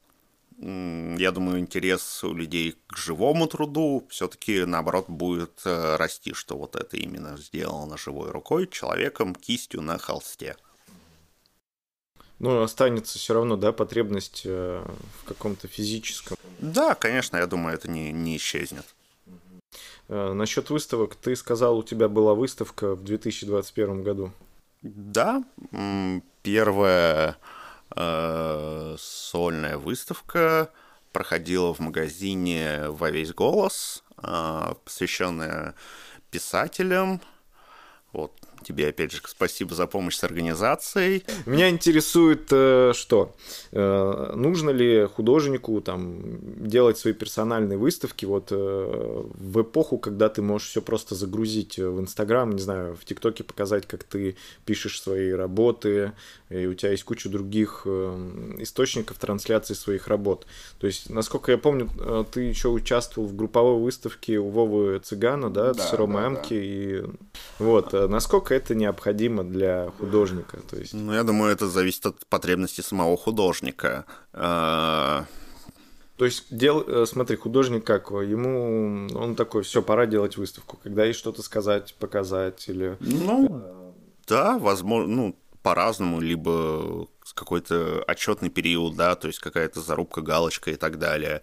я 0.63 1.33
думаю, 1.33 1.59
интерес 1.59 2.23
у 2.23 2.33
людей 2.35 2.77
к 2.87 2.97
живому 2.97 3.49
труду 3.49 4.07
все-таки, 4.11 4.65
наоборот, 4.65 5.07
будет 5.09 5.61
э, 5.65 5.97
расти, 5.97 6.35
что 6.35 6.57
вот 6.57 6.77
это 6.77 6.97
именно 6.97 7.37
сделано 7.37 7.99
живой 7.99 8.31
рукой, 8.31 8.69
человеком, 8.69 9.35
кистью 9.35 9.83
на 9.83 9.99
холсте. 9.99 10.57
Ну, 12.39 12.63
останется 12.63 13.19
все 13.19 13.35
равно, 13.35 13.57
да, 13.57 13.73
потребность 13.73 14.43
э, 14.45 14.85
в 15.21 15.25
каком-то 15.25 15.67
физическом. 15.67 16.37
Да, 16.61 16.95
конечно, 16.95 17.39
я 17.39 17.47
думаю, 17.49 17.75
это 17.75 17.91
не, 17.91 18.13
не 18.13 18.37
исчезнет. 18.37 18.87
Э, 20.09 20.33
насчет 20.33 20.71
выставок, 20.71 21.17
ты 21.17 21.35
сказал, 21.35 21.79
у 21.79 21.83
тебя 21.83 22.09
была 22.09 22.35
выставка 22.35 22.95
в 22.95 23.03
2021 23.03 24.05
году. 24.05 24.31
Да, 24.83 25.43
первая 26.43 27.37
э, 27.95 28.97
сольная 28.99 29.79
выставка 29.79 30.71
проходила 31.13 31.73
в 31.75 31.81
магазине 31.81 32.89
«Во 32.89 33.11
весь 33.11 33.33
голос», 33.33 34.05
э, 34.23 34.75
посвященная 34.85 35.75
писателям. 36.31 37.21
Вот, 38.13 38.33
Тебе, 38.63 38.89
опять 38.89 39.13
же, 39.13 39.21
спасибо 39.27 39.75
за 39.75 39.87
помощь 39.87 40.17
с 40.17 40.25
организацией. 40.25 41.25
Меня 41.47 41.69
интересует, 41.69 42.49
э, 42.51 42.93
что 42.95 43.35
э, 43.73 44.33
нужно 44.35 44.71
ли 44.71 45.07
художнику 45.07 45.81
там 45.81 46.39
делать 46.67 46.99
свои 46.99 47.13
персональные 47.13 47.79
выставки 47.79 48.25
вот 48.25 48.49
э, 48.51 49.25
в 49.35 49.63
эпоху, 49.63 49.99
когда 49.99 50.29
ты 50.29 50.43
можешь 50.43 50.69
все 50.69 50.83
просто 50.83 51.15
загрузить 51.15 51.79
в 51.79 52.01
Инстаграм, 52.01 52.51
не 52.51 52.61
знаю, 52.61 52.97
в 52.97 53.05
ТикТоке 53.05 53.45
показать, 53.45 53.87
как 53.87 54.05
ты 54.05 54.37
пишешь 54.65 55.01
свои 55.01 55.31
работы, 55.33 56.13
и 56.51 56.67
у 56.67 56.75
тебя 56.75 56.91
есть 56.91 57.05
куча 57.05 57.29
других 57.29 57.87
источников 58.59 59.19
трансляции 59.19 59.75
своих 59.75 60.09
работ. 60.09 60.47
То 60.79 60.87
есть, 60.87 61.11
насколько 61.11 61.51
я 61.53 61.59
помню, 61.59 61.89
ты 62.31 62.43
еще 62.43 62.69
участвовал 62.69 63.29
в 63.29 63.35
групповой 63.35 63.81
выставке 63.81 64.39
у 64.39 64.49
Вовы 64.49 64.99
Цыгана, 64.99 65.51
да, 65.51 65.73
да 65.73 65.83
с 65.83 65.93
Ромой 65.93 66.23
да, 66.23 66.27
Амки, 66.27 66.55
да. 66.55 66.61
и 66.61 67.05
вот, 67.59 67.93
насколько 67.93 68.52
насколько 68.53 68.73
это 68.73 68.75
необходимо 68.75 69.45
для 69.45 69.91
художника? 69.99 70.59
То 70.71 70.77
есть... 70.77 70.95
Ну, 70.95 71.13
я 71.13 71.23
думаю, 71.23 71.53
это 71.53 71.69
зависит 71.69 72.07
от 72.07 72.27
потребностей 72.27 72.83
самого 72.83 73.17
художника. 73.17 74.05
А, 74.33 75.25
То 76.17 76.25
есть, 76.25 76.47
дел, 76.51 76.85
э, 76.87 77.07
смотри, 77.07 77.37
художник 77.37 77.85
как? 77.85 78.11
Ему 78.11 79.09
он 79.15 79.35
такой, 79.35 79.63
все, 79.63 79.83
пора 79.83 80.07
делать 80.07 80.37
выставку, 80.37 80.79
когда 80.83 81.05
есть 81.05 81.19
что-то 81.19 81.43
сказать, 81.43 81.95
показать 81.99 82.69
или. 82.69 82.97
Ну, 83.01 83.95
да, 84.27 84.59
возможно, 84.59 85.15
ну, 85.15 85.37
по-разному, 85.63 86.21
либо 86.21 87.07
какой-то 87.35 88.05
отчетный 88.07 88.51
период, 88.51 88.97
да, 88.97 89.15
то 89.15 89.29
есть 89.29 89.39
какая-то 89.39 89.81
зарубка, 89.81 90.21
галочка 90.23 90.71
и 90.71 90.77
так 90.77 90.99
далее. 90.99 91.41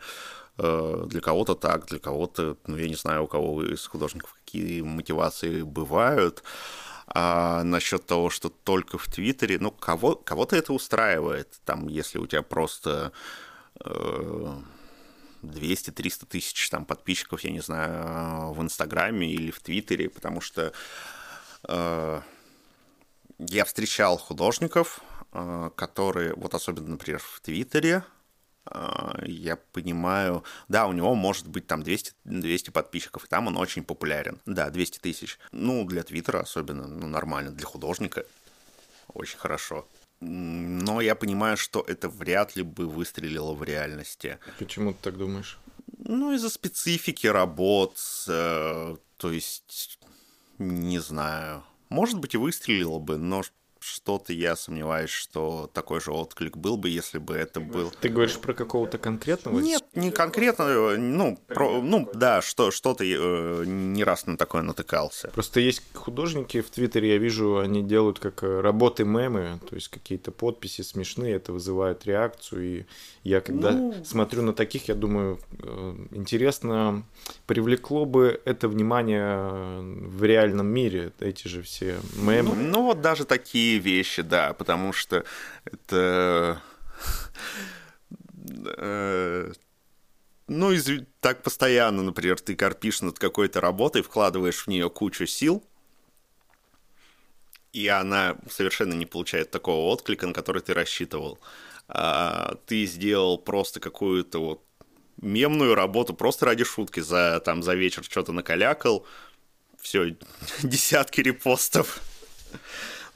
Э, 0.62 1.06
для 1.08 1.22
кого-то 1.22 1.56
так, 1.56 1.86
для 1.88 2.00
кого-то, 2.00 2.58
ну, 2.68 2.78
я 2.78 2.90
не 2.90 2.96
знаю, 2.96 3.24
у 3.24 3.28
кого 3.28 3.64
из 3.64 3.88
художников 3.88 4.36
какие 4.46 4.82
мотивации 4.82 5.62
бывают. 5.62 6.44
А 7.12 7.64
насчет 7.64 8.06
того, 8.06 8.30
что 8.30 8.50
только 8.50 8.98
в 8.98 9.08
Твиттере, 9.08 9.58
ну, 9.60 9.72
кого, 9.72 10.16
кого-то 10.16 10.56
это 10.56 10.74
устраивает. 10.74 11.60
Там, 11.66 11.88
если 11.88 12.20
у 12.20 12.28
тебя 12.28 12.44
просто 12.44 13.12
э, 13.84 14.60
200-300 15.42 16.26
тысяч 16.28 16.70
там 16.70 16.86
подписчиков, 16.86 17.42
я 17.42 17.52
не 17.52 17.62
знаю, 17.62 18.54
в 18.54 18.62
Инстаграме 18.62 19.28
или 19.28 19.50
в 19.50 19.60
Твиттере, 19.60 20.10
потому 20.10 20.40
что 20.40 20.72
э, 21.68 22.22
я 23.40 23.66
встречал 23.66 24.18
художников, 24.18 25.02
э, 25.32 25.72
которые, 25.76 26.34
вот 26.36 26.54
особенно, 26.54 26.90
например, 26.90 27.22
в 27.24 27.40
Твиттере, 27.42 28.04
я 29.24 29.56
понимаю, 29.56 30.44
да, 30.68 30.88
у 30.88 30.92
него 30.92 31.16
может 31.16 31.48
быть 31.48 31.68
там 31.68 31.84
200, 31.84 32.14
200 32.26 32.70
подписчиков, 32.70 33.26
и 33.26 33.28
там 33.28 33.48
он 33.48 33.58
очень 33.58 33.84
популярен. 33.84 34.40
Да, 34.46 34.70
200 34.70 35.00
тысяч. 35.00 35.40
Ну, 35.52 35.86
для 35.86 36.04
Твиттера 36.04 36.42
особенно, 36.42 36.88
ну, 36.88 37.08
нормально. 37.08 37.52
Для 37.52 37.66
художника 37.66 38.26
очень 39.14 39.38
хорошо. 39.38 39.88
Но 40.22 41.02
я 41.02 41.16
понимаю, 41.16 41.58
что 41.58 41.84
это 41.88 42.10
вряд 42.10 42.56
ли 42.56 42.64
бы 42.64 42.88
выстрелило 42.88 43.54
в 43.54 43.64
реальности. 43.64 44.38
Почему 44.58 44.94
ты 44.94 45.00
так 45.02 45.18
думаешь? 45.18 45.58
Ну, 45.98 46.34
из-за 46.34 46.50
специфики 46.50 47.28
работ, 47.28 47.98
э, 48.28 48.96
то 49.18 49.32
есть, 49.32 50.00
не 50.58 51.00
знаю. 51.00 51.64
Может 51.90 52.20
быть, 52.20 52.36
и 52.36 52.38
выстрелило 52.38 53.00
бы, 53.00 53.18
но 53.18 53.44
что-то 53.90 54.34
я 54.34 54.56
сомневаюсь, 54.56 55.10
что 55.10 55.70
такой 55.74 56.00
же 56.00 56.12
отклик 56.12 56.58
был 56.58 56.78
бы, 56.78 56.90
если 56.90 57.18
бы 57.18 57.36
это 57.36 57.60
был... 57.60 57.92
Ты 58.02 58.10
говоришь 58.10 58.38
про 58.38 58.54
какого-то 58.54 58.98
конкретного? 58.98 59.60
Нет, 59.60 59.84
не 59.96 60.12
конкретно, 60.12 60.98
ну, 60.98 61.38
про, 61.48 61.82
ну 61.82 62.10
да, 62.14 62.42
что, 62.42 62.72
что-то 62.72 63.04
э, 63.04 63.64
не 63.66 64.04
раз 64.04 64.26
на 64.28 64.38
такое 64.38 64.62
натыкался. 64.62 65.30
Просто 65.30 65.60
есть 65.60 65.82
художники 65.94 66.62
в 66.62 66.70
Твиттере, 66.70 67.14
я 67.14 67.18
вижу, 67.18 67.58
они 67.58 67.82
делают 67.82 68.20
как 68.20 68.44
э, 68.44 68.62
работы 68.62 69.04
мемы, 69.06 69.60
то 69.68 69.76
есть 69.76 69.88
какие-то 69.88 70.32
подписи 70.32 70.82
смешные, 70.82 71.36
это 71.36 71.52
вызывает 71.52 72.06
реакцию, 72.06 72.64
и 72.64 72.86
я 73.24 73.42
когда 73.42 73.72
ну... 73.72 73.94
смотрю 74.06 74.44
на 74.44 74.54
таких, 74.54 74.88
я 74.88 74.96
думаю, 74.96 75.40
э, 75.62 75.96
интересно, 76.12 77.04
привлекло 77.48 78.06
бы 78.06 78.40
это 78.46 78.68
внимание 78.68 79.82
в 79.82 80.24
реальном 80.24 80.68
мире, 80.68 81.12
эти 81.20 81.48
же 81.48 81.62
все 81.62 82.00
мемы. 82.16 82.56
Ну, 82.56 82.80
ну 82.80 82.84
вот 82.84 83.02
даже 83.02 83.26
такие 83.26 83.79
вещи, 83.80 84.22
да, 84.22 84.54
потому 84.54 84.94
что 84.94 85.26
это... 85.66 86.62
Э, 88.78 89.52
ну, 90.48 90.72
из, 90.72 90.90
так 91.22 91.44
постоянно, 91.44 92.02
например, 92.02 92.40
ты 92.40 92.56
корпишь 92.56 93.02
над 93.02 93.20
какой-то 93.20 93.62
работой, 93.62 94.02
вкладываешь 94.02 94.66
в 94.66 94.68
нее 94.68 94.90
кучу 94.90 95.28
сил, 95.28 95.64
и 97.72 97.88
она 97.88 98.36
совершенно 98.50 98.94
не 98.94 99.06
получает 99.06 99.52
такого 99.52 99.92
отклика, 99.92 100.26
на 100.26 100.34
который 100.34 100.62
ты 100.62 100.74
рассчитывал. 100.74 101.40
А 101.88 102.56
ты 102.66 102.86
сделал 102.86 103.38
просто 103.38 103.80
какую-то 103.80 104.40
вот 104.40 104.64
мемную 105.22 105.76
работу 105.76 106.14
просто 106.14 106.46
ради 106.46 106.64
шутки, 106.64 107.00
за, 107.00 107.42
там, 107.44 107.64
за 107.64 107.76
вечер 107.76 108.04
что-то 108.04 108.32
накалякал, 108.32 109.06
все, 109.80 110.16
десятки 110.64 111.22
репостов. 111.22 112.00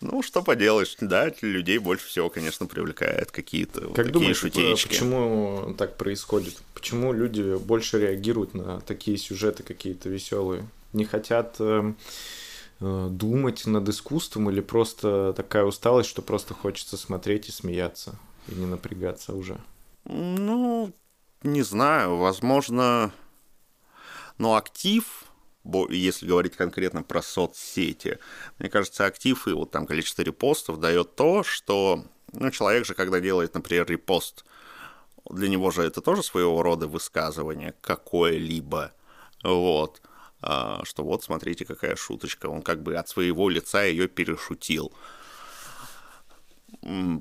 Ну, 0.04 0.22
что 0.22 0.44
поделаешь, 0.44 0.98
да, 1.00 1.32
людей 1.42 1.78
больше 1.78 2.08
всего, 2.08 2.30
конечно, 2.30 2.66
привлекает 2.66 3.32
какие-то 3.32 3.80
как 3.80 3.88
вот 3.88 3.96
такие 3.96 4.12
думаешь, 4.12 4.38
шутеечки. 4.38 4.90
почему 4.90 5.74
так 5.78 5.96
происходит? 5.96 6.62
Почему 6.74 7.14
люди 7.14 7.56
больше 7.58 8.02
реагируют 8.02 8.54
на 8.54 8.82
такие 8.82 9.18
сюжеты 9.18 9.64
какие-то 9.64 10.10
веселые? 10.10 10.68
Не 10.92 11.06
хотят 11.06 11.56
э, 11.60 11.94
э, 12.82 13.08
думать 13.12 13.66
над 13.66 13.88
искусством 13.88 14.50
или 14.50 14.60
просто 14.60 15.34
такая 15.38 15.64
усталость, 15.64 16.10
что 16.10 16.22
просто 16.22 16.54
хочется 16.54 16.98
смотреть 16.98 17.48
и 17.48 17.54
смеяться 17.54 18.20
и 18.50 18.56
не 18.56 18.66
напрягаться 18.66 19.34
уже? 19.34 19.58
Ну, 20.04 20.92
не 21.44 21.62
знаю, 21.62 22.18
возможно, 22.18 23.14
но 24.38 24.58
актив, 24.58 25.23
если 25.90 26.28
говорить 26.28 26.56
конкретно 26.56 27.04
про 27.04 27.22
соцсети, 27.22 28.20
мне 28.60 28.70
кажется, 28.70 29.06
актив 29.06 29.48
и 29.48 29.52
вот 29.52 29.72
там 29.72 29.86
количество 29.86 30.22
репостов 30.22 30.80
дает 30.80 31.16
то, 31.16 31.44
что 31.44 32.06
ну, 32.34 32.52
человек 32.52 32.86
же, 32.86 32.94
когда 32.94 33.20
делает, 33.20 33.54
например, 33.54 33.86
репост, 33.88 34.46
для 35.30 35.48
него 35.48 35.72
же 35.72 35.84
это 35.84 36.02
тоже 36.02 36.24
своего 36.24 36.62
рода 36.64 36.88
высказывание 36.88 37.74
какое-либо, 37.82 38.92
вот, 39.44 40.02
а, 40.42 40.82
что 40.84 41.04
вот, 41.04 41.24
смотрите, 41.24 41.64
какая 41.64 41.96
шуточка, 41.96 42.48
он 42.48 42.62
как 42.62 42.84
бы 42.84 42.96
от 42.96 43.08
своего 43.08 43.50
лица 43.50 43.84
ее 43.84 44.08
перешутил. 44.08 44.92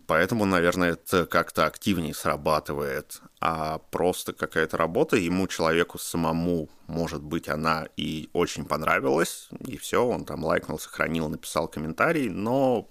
Поэтому, 0.07 0.45
наверное, 0.45 0.93
это 0.93 1.27
как-то 1.27 1.67
активнее 1.67 2.15
срабатывает. 2.15 3.21
А 3.41 3.79
просто 3.79 4.33
какая-то 4.33 4.77
работа 4.77 5.17
ему, 5.17 5.47
человеку 5.47 5.99
самому, 5.99 6.69
может 6.87 7.23
быть, 7.23 7.49
она 7.49 7.87
и 7.97 8.29
очень 8.33 8.65
понравилась, 8.65 9.49
и 9.61 9.77
все, 9.77 10.05
он 10.05 10.25
там 10.25 10.45
лайкнул, 10.45 10.79
сохранил, 10.79 11.29
написал 11.29 11.69
комментарий, 11.69 12.29
но 12.29 12.89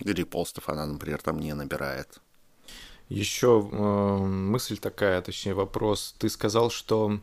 репостов 0.00 0.68
она, 0.68 0.86
например, 0.86 1.20
там 1.22 1.38
не 1.38 1.54
набирает. 1.54 2.20
Еще 3.08 3.68
э, 3.72 3.76
мысль 3.76 4.76
такая, 4.78 5.22
точнее 5.22 5.54
вопрос. 5.54 6.14
Ты 6.18 6.28
сказал, 6.28 6.70
что 6.70 7.20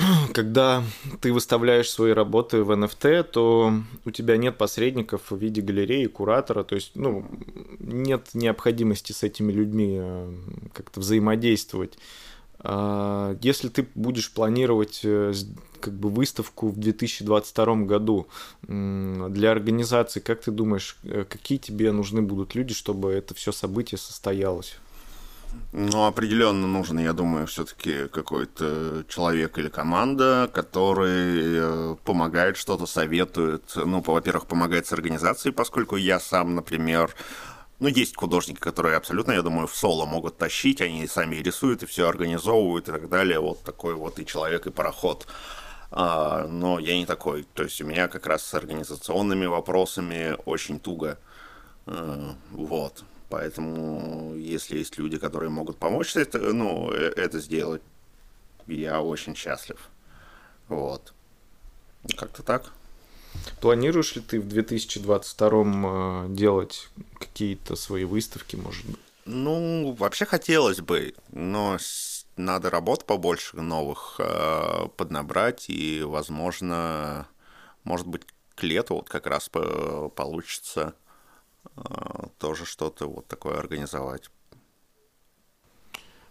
когда 0.32 0.82
ты 1.20 1.32
выставляешь 1.32 1.90
свои 1.90 2.12
работы 2.12 2.62
в 2.62 2.70
NFT, 2.70 3.24
то 3.24 3.72
у 4.04 4.10
тебя 4.10 4.36
нет 4.36 4.56
посредников 4.56 5.30
в 5.30 5.36
виде 5.36 5.60
галереи, 5.60 6.06
куратора, 6.06 6.64
то 6.64 6.74
есть 6.74 6.92
ну, 6.94 7.24
нет 7.78 8.28
необходимости 8.34 9.12
с 9.12 9.22
этими 9.22 9.52
людьми 9.52 9.98
э, 10.00 10.32
как-то 10.72 11.00
взаимодействовать. 11.00 11.98
А 12.62 13.36
если 13.40 13.68
ты 13.68 13.86
будешь 13.94 14.30
планировать 14.32 15.00
э, 15.02 15.32
как 15.80 15.94
бы 15.94 16.10
выставку 16.10 16.68
в 16.68 16.78
2022 16.78 17.74
году 17.76 18.26
для 18.62 19.50
организации, 19.50 20.20
как 20.20 20.42
ты 20.42 20.50
думаешь, 20.50 20.96
э, 21.04 21.24
какие 21.28 21.58
тебе 21.58 21.92
нужны 21.92 22.22
будут 22.22 22.54
люди, 22.54 22.74
чтобы 22.74 23.12
это 23.12 23.34
все 23.34 23.52
событие 23.52 23.98
состоялось? 23.98 24.76
Ну, 25.72 26.06
определенно 26.06 26.66
нужен, 26.66 26.98
я 26.98 27.12
думаю, 27.12 27.46
все-таки 27.46 28.08
какой-то 28.08 29.04
человек 29.08 29.58
или 29.58 29.68
команда, 29.68 30.50
который 30.52 31.92
э, 31.92 31.96
помогает, 32.04 32.56
что-то 32.56 32.86
советует. 32.86 33.72
Ну, 33.76 34.02
во-первых, 34.04 34.46
помогает 34.46 34.86
с 34.86 34.92
организацией, 34.92 35.52
поскольку 35.52 35.96
я 35.96 36.18
сам, 36.18 36.56
например, 36.56 37.14
ну, 37.80 37.88
есть 37.88 38.16
художники, 38.16 38.58
которые 38.58 38.96
абсолютно, 38.96 39.32
я 39.32 39.42
думаю, 39.42 39.66
в 39.66 39.74
соло 39.74 40.06
могут 40.06 40.36
тащить, 40.36 40.80
они 40.80 41.06
сами 41.06 41.36
рисуют 41.36 41.82
и 41.82 41.86
все 41.86 42.08
организовывают 42.08 42.88
и 42.88 42.92
так 42.92 43.08
далее. 43.08 43.40
Вот 43.40 43.62
такой 43.62 43.94
вот 43.94 44.18
и 44.18 44.26
человек, 44.26 44.66
и 44.66 44.70
пароход. 44.70 45.26
А, 45.90 46.46
но 46.46 46.78
я 46.78 46.96
не 46.96 47.06
такой. 47.06 47.44
То 47.54 47.62
есть 47.62 47.80
у 47.80 47.86
меня 47.86 48.08
как 48.08 48.26
раз 48.26 48.44
с 48.44 48.54
организационными 48.54 49.46
вопросами 49.46 50.36
очень 50.44 50.78
туго. 50.78 51.18
А, 51.86 52.34
вот. 52.50 53.04
Поэтому, 53.30 54.34
если 54.34 54.78
есть 54.78 54.98
люди, 54.98 55.16
которые 55.16 55.50
могут 55.50 55.78
помочь 55.78 56.16
это, 56.16 56.38
ну, 56.38 56.90
э, 56.92 57.12
это 57.16 57.38
сделать, 57.38 57.80
я 58.66 59.00
очень 59.00 59.36
счастлив. 59.36 59.88
Вот. 60.68 61.14
Как-то 62.16 62.42
так. 62.42 62.72
Планируешь 63.60 64.16
ли 64.16 64.20
ты 64.20 64.40
в 64.40 64.48
2022 64.48 65.48
э, 65.48 66.26
делать 66.30 66.88
какие-то 67.18 67.76
свои 67.76 68.04
выставки, 68.04 68.56
может 68.56 68.84
быть? 68.84 68.98
Ну, 69.26 69.92
вообще 69.92 70.24
хотелось 70.24 70.80
бы, 70.80 71.14
но 71.30 71.78
надо 72.36 72.68
работ 72.68 73.04
побольше 73.04 73.60
новых 73.60 74.16
э, 74.18 74.88
поднабрать, 74.96 75.66
и, 75.68 76.02
возможно, 76.02 77.28
может 77.84 78.08
быть, 78.08 78.22
к 78.56 78.64
лету 78.64 78.96
вот 78.96 79.08
как 79.08 79.26
раз 79.28 79.48
получится 79.48 80.88
а, 80.88 81.09
тоже 82.38 82.64
что-то 82.64 83.06
вот 83.06 83.26
такое 83.26 83.58
организовать. 83.58 84.30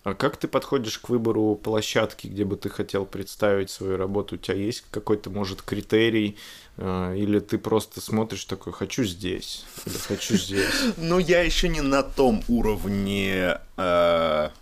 А 0.04 0.14
как 0.14 0.38
ты 0.38 0.48
подходишь 0.48 0.98
к 0.98 1.10
выбору 1.10 1.56
площадки, 1.56 2.28
где 2.28 2.46
бы 2.46 2.56
ты 2.56 2.70
хотел 2.70 3.06
представить 3.06 3.70
свою 3.70 3.98
работу? 3.98 4.36
У 4.36 4.38
тебя 4.38 4.56
есть 4.56 4.86
какой-то, 4.92 5.30
может, 5.30 5.62
критерий? 5.62 6.38
А, 6.78 7.14
или 7.14 7.40
ты 7.40 7.58
просто 7.58 8.00
смотришь 8.00 8.46
такой, 8.46 8.72
хочу 8.72 9.04
здесь, 9.04 9.66
или 9.86 9.98
хочу 9.98 10.38
здесь? 10.38 10.74
Ну, 10.98 11.20
я 11.20 11.42
еще 11.42 11.68
не 11.68 11.82
на 11.82 12.02
том 12.02 12.44
уровне, 12.48 13.60
а, 13.76 14.54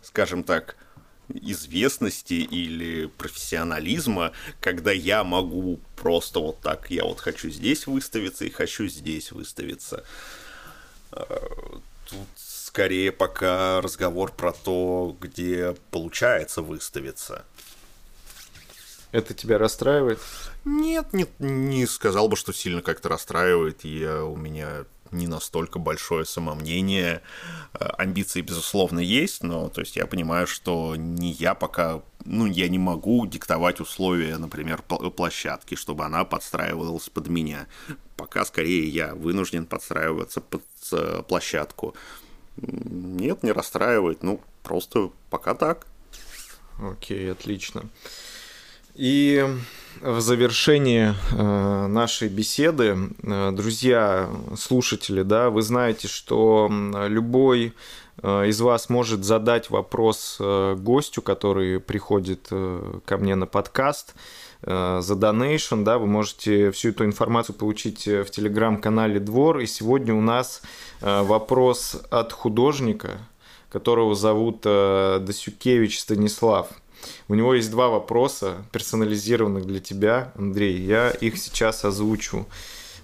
скажем 0.00 0.44
так, 0.44 0.76
известности 1.28 2.34
или 2.34 3.06
профессионализма, 3.06 4.32
когда 4.60 4.92
я 4.92 5.24
могу 5.24 5.80
просто 5.96 6.40
вот 6.40 6.60
так, 6.60 6.90
я 6.90 7.04
вот 7.04 7.20
хочу 7.20 7.50
здесь 7.50 7.86
выставиться 7.86 8.44
и 8.44 8.50
хочу 8.50 8.86
здесь 8.86 9.32
выставиться. 9.32 10.04
Э, 11.12 11.24
тут 12.08 12.28
скорее 12.36 13.12
пока 13.12 13.80
разговор 13.80 14.32
про 14.32 14.52
то, 14.52 15.16
где 15.20 15.74
получается 15.90 16.62
выставиться. 16.62 17.44
Это 19.10 19.32
тебя 19.32 19.56
расстраивает? 19.56 20.20
Нет, 20.66 21.14
нет, 21.14 21.30
не 21.38 21.86
сказал 21.86 22.28
бы, 22.28 22.36
что 22.36 22.52
сильно 22.52 22.82
как-то 22.82 23.08
расстраивает. 23.08 23.84
Я, 23.84 24.22
у 24.24 24.36
меня 24.36 24.84
не 25.10 25.26
настолько 25.26 25.78
большое 25.78 26.24
самомнение. 26.24 27.22
Э, 27.74 27.86
амбиции, 27.98 28.40
безусловно, 28.40 29.00
есть, 29.00 29.42
но 29.42 29.68
то 29.68 29.80
есть 29.80 29.96
я 29.96 30.06
понимаю, 30.06 30.46
что 30.46 30.96
не 30.96 31.32
я 31.32 31.54
пока, 31.54 32.02
ну, 32.24 32.46
я 32.46 32.68
не 32.68 32.78
могу 32.78 33.26
диктовать 33.26 33.80
условия, 33.80 34.36
например, 34.38 34.82
площадки, 34.82 35.74
чтобы 35.74 36.04
она 36.04 36.24
подстраивалась 36.24 37.08
под 37.08 37.28
меня. 37.28 37.66
Пока 38.16 38.44
скорее 38.44 38.88
я 38.88 39.14
вынужден 39.14 39.66
подстраиваться 39.66 40.40
под 40.40 40.64
э, 40.92 41.22
площадку. 41.28 41.94
Нет, 42.56 43.42
не 43.42 43.52
расстраивает, 43.52 44.22
ну, 44.22 44.40
просто 44.62 45.10
пока 45.30 45.54
так. 45.54 45.86
Окей, 46.80 47.30
отлично. 47.30 47.88
И 48.94 49.46
в 50.00 50.20
завершении 50.20 51.14
э, 51.32 51.86
нашей 51.86 52.28
беседы, 52.28 52.96
э, 53.22 53.50
друзья, 53.52 54.28
слушатели, 54.56 55.22
да, 55.22 55.50
вы 55.50 55.62
знаете, 55.62 56.08
что 56.08 56.70
любой 57.08 57.74
э, 58.22 58.48
из 58.48 58.60
вас 58.60 58.88
может 58.88 59.24
задать 59.24 59.70
вопрос 59.70 60.36
гостю, 60.38 61.22
который 61.22 61.80
приходит 61.80 62.48
ко 63.04 63.16
мне 63.16 63.34
на 63.34 63.46
подкаст 63.46 64.14
за 64.60 65.14
donation, 65.14 65.84
да, 65.84 65.98
вы 65.98 66.06
можете 66.06 66.72
всю 66.72 66.90
эту 66.90 67.04
информацию 67.04 67.54
получить 67.54 68.06
в 68.06 68.26
телеграм-канале 68.26 69.20
Двор. 69.20 69.60
И 69.60 69.66
сегодня 69.66 70.12
у 70.14 70.20
нас 70.20 70.62
вопрос 71.00 71.96
от 72.10 72.32
художника, 72.32 73.18
которого 73.70 74.16
зовут 74.16 74.62
Досюкевич 74.62 76.00
Станислав. 76.00 76.70
У 77.28 77.34
него 77.34 77.54
есть 77.54 77.70
два 77.70 77.88
вопроса, 77.88 78.64
персонализированных 78.72 79.66
для 79.66 79.80
тебя, 79.80 80.32
Андрей. 80.36 80.78
Я 80.78 81.10
их 81.10 81.38
сейчас 81.38 81.84
озвучу. 81.84 82.46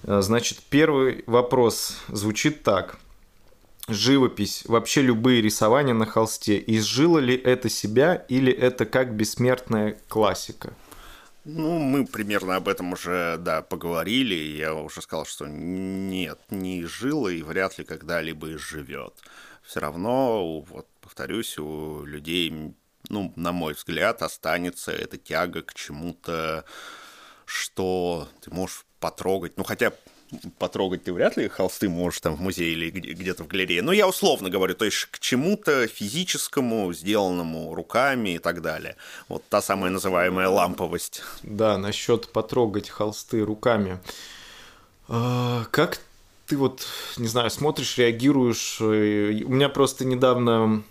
Э, 0.03 0.21
значит, 0.21 0.59
первый 0.69 1.23
вопрос 1.27 1.97
звучит 2.07 2.63
так. 2.63 2.97
Живопись, 3.87 4.63
вообще 4.65 5.01
любые 5.03 5.41
рисования 5.43 5.93
на 5.93 6.07
холсте, 6.07 6.63
изжило 6.65 7.19
ли 7.19 7.35
это 7.35 7.69
себя 7.69 8.15
или 8.15 8.51
это 8.51 8.87
как 8.87 9.13
бессмертная 9.13 9.97
классика? 10.07 10.73
Ну, 11.43 11.77
мы 11.77 12.07
примерно 12.07 12.55
об 12.55 12.67
этом 12.67 12.93
уже, 12.93 13.37
да, 13.37 13.61
поговорили. 13.61 14.33
Я 14.33 14.73
уже 14.73 15.03
сказал, 15.03 15.27
что 15.27 15.45
нет, 15.45 16.39
не 16.49 16.81
изжило 16.81 17.27
и 17.27 17.43
вряд 17.43 17.77
ли 17.77 17.83
когда-либо 17.85 18.55
изживет. 18.55 19.13
Все 19.61 19.79
равно, 19.79 20.61
вот, 20.61 20.87
повторюсь, 21.01 21.59
у 21.59 22.03
людей 22.03 22.73
ну, 23.09 23.33
на 23.35 23.51
мой 23.51 23.73
взгляд, 23.73 24.21
останется 24.21 24.91
эта 24.91 25.17
тяга 25.17 25.61
к 25.61 25.73
чему-то, 25.73 26.65
что 27.45 28.27
ты 28.41 28.51
можешь 28.51 28.85
потрогать. 28.99 29.57
Ну, 29.57 29.63
хотя 29.63 29.91
потрогать 30.57 31.03
ты 31.03 31.13
вряд 31.13 31.37
ли 31.37 31.47
холсты 31.47 31.89
можешь 31.89 32.21
там 32.21 32.35
в 32.35 32.41
музее 32.41 32.73
или 32.73 32.89
где-то 32.89 33.43
в 33.43 33.47
галерее. 33.47 33.81
Но 33.81 33.91
я 33.91 34.07
условно 34.07 34.49
говорю, 34.49 34.73
то 34.75 34.85
есть 34.85 35.05
к 35.05 35.19
чему-то 35.19 35.87
физическому, 35.87 36.91
сделанному 36.93 37.73
руками 37.75 38.35
и 38.35 38.39
так 38.39 38.61
далее. 38.61 38.95
Вот 39.27 39.43
та 39.49 39.61
самая 39.61 39.91
называемая 39.91 40.49
ламповость. 40.49 41.21
Да, 41.43 41.77
насчет 41.77 42.31
потрогать 42.31 42.89
холсты 42.89 43.41
руками. 43.41 43.99
А, 45.07 45.65
как 45.71 45.99
ты 46.47 46.57
вот, 46.57 46.85
не 47.17 47.27
знаю, 47.27 47.49
смотришь, 47.49 47.97
реагируешь? 47.97 48.81
У 48.81 48.85
меня 48.85 49.69
просто 49.69 50.05
недавно 50.05 50.83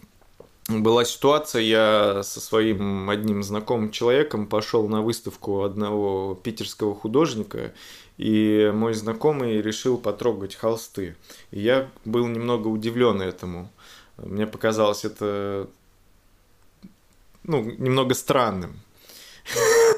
была 0.69 1.05
ситуация, 1.05 1.63
я 1.63 2.23
со 2.23 2.41
своим 2.41 3.11
одним 3.11 3.43
знакомым 3.43 3.91
человеком 3.91 4.47
пошел 4.47 4.89
на 4.89 5.03
выставку 5.03 5.63
одного 5.63 6.35
питерского 6.37 6.95
художника, 6.95 7.75
и 8.17 8.71
мой 8.75 8.95
знакомый 8.95 9.61
решил 9.61 9.99
потрогать 9.99 10.55
холсты. 10.55 11.17
И 11.51 11.61
я 11.61 11.91
был 12.05 12.27
немного 12.27 12.69
удивлен 12.69 13.21
этому. 13.21 13.71
Мне 14.17 14.47
показалось 14.47 15.05
это 15.05 15.69
ну, 17.43 17.63
немного 17.63 18.15
странным. 18.15 18.81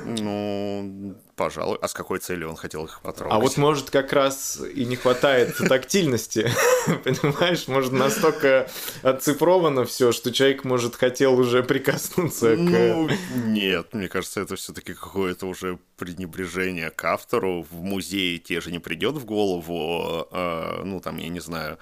Ну, 0.05 1.17
пожалуй. 1.37 1.79
А 1.81 1.89
с 1.89 1.95
какой 1.95 2.19
целью 2.19 2.51
он 2.51 2.57
хотел 2.57 2.85
их 2.85 3.01
потрогать? 3.01 3.35
А 3.35 3.41
вот, 3.41 3.57
может, 3.57 3.91
как 3.91 4.13
раз 4.13 4.61
и 4.75 4.85
не 4.85 4.97
хватает 4.97 5.57
тактильности. 5.69 6.51
Понимаешь, 7.05 7.69
может, 7.69 7.93
настолько 7.93 8.69
оцифровано 9.03 9.85
все, 9.85 10.13
что 10.13 10.33
человек, 10.33 10.65
может, 10.65 10.97
хотел 10.97 11.39
уже 11.39 11.63
прикоснуться 11.63 12.57
к... 12.57 12.59
Ну, 12.59 13.09
нет, 13.47 13.95
мне 13.95 14.09
кажется, 14.09 14.41
это 14.41 14.57
все-таки 14.57 14.95
какое-то 14.95 15.47
уже 15.47 15.79
пренебрежение 15.97 16.91
к 16.91 17.05
автору. 17.05 17.67
В 17.71 17.83
музее 17.83 18.39
те 18.39 18.61
же 18.61 18.71
не 18.71 18.79
придет 18.79 19.17
в 19.17 19.25
голову, 19.25 20.29
э, 20.31 20.83
ну, 20.85 21.01
там, 21.01 21.19
я 21.19 21.29
не 21.29 21.41
знаю, 21.41 21.79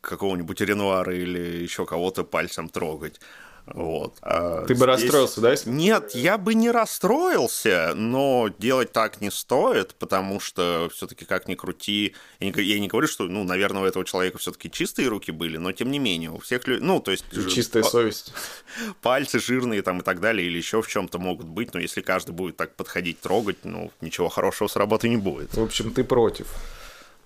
какого-нибудь 0.00 0.60
Ренуара 0.60 1.14
или 1.14 1.62
еще 1.62 1.86
кого-то 1.86 2.24
пальцем 2.24 2.68
трогать. 2.68 3.20
Вот. 3.66 4.16
А 4.22 4.64
Ты 4.66 4.74
бы 4.74 4.86
расстроился, 4.86 5.40
да? 5.40 5.52
Если... 5.52 5.70
Нет, 5.70 6.14
я 6.14 6.38
бы 6.38 6.54
не 6.54 6.70
расстроился, 6.70 7.92
но 7.94 8.48
делать 8.58 8.92
так 8.92 9.20
не 9.20 9.30
стоит, 9.30 9.94
потому 9.94 10.40
что 10.40 10.90
все-таки 10.92 11.24
как 11.24 11.48
ни 11.48 11.54
крути, 11.54 12.14
я 12.40 12.50
не, 12.50 12.62
я 12.62 12.80
не 12.80 12.88
говорю, 12.88 13.06
что, 13.06 13.24
ну, 13.24 13.44
наверное, 13.44 13.82
у 13.82 13.84
этого 13.84 14.04
человека 14.04 14.38
все-таки 14.38 14.70
чистые 14.70 15.08
руки 15.08 15.30
были, 15.30 15.56
но 15.56 15.72
тем 15.72 15.90
не 15.90 15.98
менее 15.98 16.30
у 16.30 16.38
всех 16.38 16.66
людей, 16.66 16.84
ну, 16.84 17.00
то 17.00 17.10
есть 17.10 17.24
чистая 17.52 17.82
совесть, 17.82 18.32
пальцы 19.02 19.38
жирные 19.38 19.82
там 19.82 20.00
и 20.00 20.02
так 20.02 20.20
далее, 20.20 20.46
или 20.46 20.58
еще 20.58 20.82
в 20.82 20.88
чем-то 20.88 21.18
могут 21.18 21.46
быть, 21.46 21.74
но 21.74 21.80
если 21.80 22.00
каждый 22.00 22.32
будет 22.32 22.56
так 22.56 22.74
подходить, 22.74 23.20
трогать, 23.20 23.58
ну, 23.64 23.92
ничего 24.00 24.28
хорошего 24.28 24.68
с 24.68 24.76
работы 24.76 25.08
не 25.08 25.16
будет. 25.16 25.54
В 25.54 25.62
общем, 25.62 25.92
ты 25.92 26.04
против? 26.04 26.48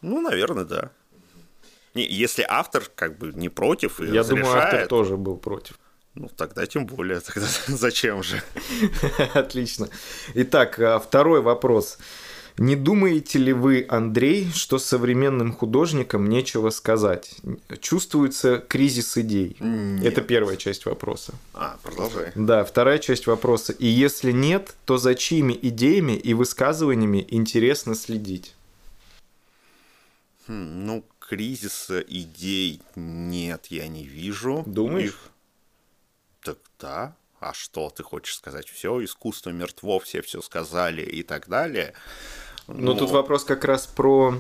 Ну, 0.03 0.21
наверное, 0.21 0.65
да. 0.65 0.91
Если 1.95 2.45
автор 2.47 2.83
как 2.95 3.19
бы 3.19 3.33
не 3.33 3.49
против 3.49 4.01
и 4.01 4.07
Я 4.07 4.21
разрешает, 4.21 4.29
думаю, 4.29 4.59
автор 4.59 4.87
тоже 4.89 5.17
был 5.17 5.37
против. 5.37 5.79
Ну, 6.15 6.29
тогда 6.37 6.67
тем 6.67 6.87
более. 6.87 7.21
Тогда 7.21 7.47
зачем 7.67 8.23
же? 8.23 8.43
Отлично. 9.35 9.89
Итак, 10.35 10.79
а, 10.79 10.99
второй 10.99 11.43
вопрос. 11.43 11.99
Не 12.57 12.77
думаете 12.77 13.41
ли 13.41 13.53
вы, 13.53 13.85
Андрей, 13.89 14.49
что 14.55 14.79
современным 14.79 15.53
художникам 15.53 16.29
нечего 16.29 16.71
сказать? 16.71 17.35
Чувствуется 17.81 18.59
кризис 18.59 19.19
идей? 19.19 19.57
Нет. 19.59 20.05
Это 20.05 20.21
первая 20.21 20.57
часть 20.57 20.87
вопроса. 20.87 21.35
А, 21.53 21.79
продолжай. 21.83 22.31
Да, 22.37 22.63
вторая 22.63 23.01
часть 23.01 23.27
вопроса. 23.27 23.73
И 23.73 23.87
если 23.89 24.31
нет, 24.31 24.77
то 24.85 24.99
за 24.99 25.17
чьими 25.17 25.59
идеями 25.63 26.13
и 26.13 26.33
высказываниями 26.33 27.27
интересно 27.29 27.97
следить? 27.97 28.55
Хм, 30.47 30.87
ну, 30.87 31.05
кризиса 31.19 31.99
идей 32.07 32.81
нет, 32.95 33.67
я 33.71 33.89
не 33.89 34.05
вижу. 34.05 34.63
Думаешь? 34.65 35.09
Их 35.09 35.31
да, 36.85 37.17
а 37.41 37.55
что 37.55 37.89
ты 37.89 38.03
хочешь 38.03 38.37
сказать? 38.37 38.69
Все, 38.69 39.03
искусство 39.03 39.49
мертво, 39.51 39.99
все 40.01 40.21
все 40.21 40.43
сказали 40.43 41.01
и 41.01 41.23
так 41.23 41.49
далее. 41.49 41.95
Но, 42.67 42.93
Но 42.93 42.95
тут 42.95 43.11
вопрос 43.11 43.45
как 43.45 43.65
раз 43.65 43.87
про, 43.87 44.39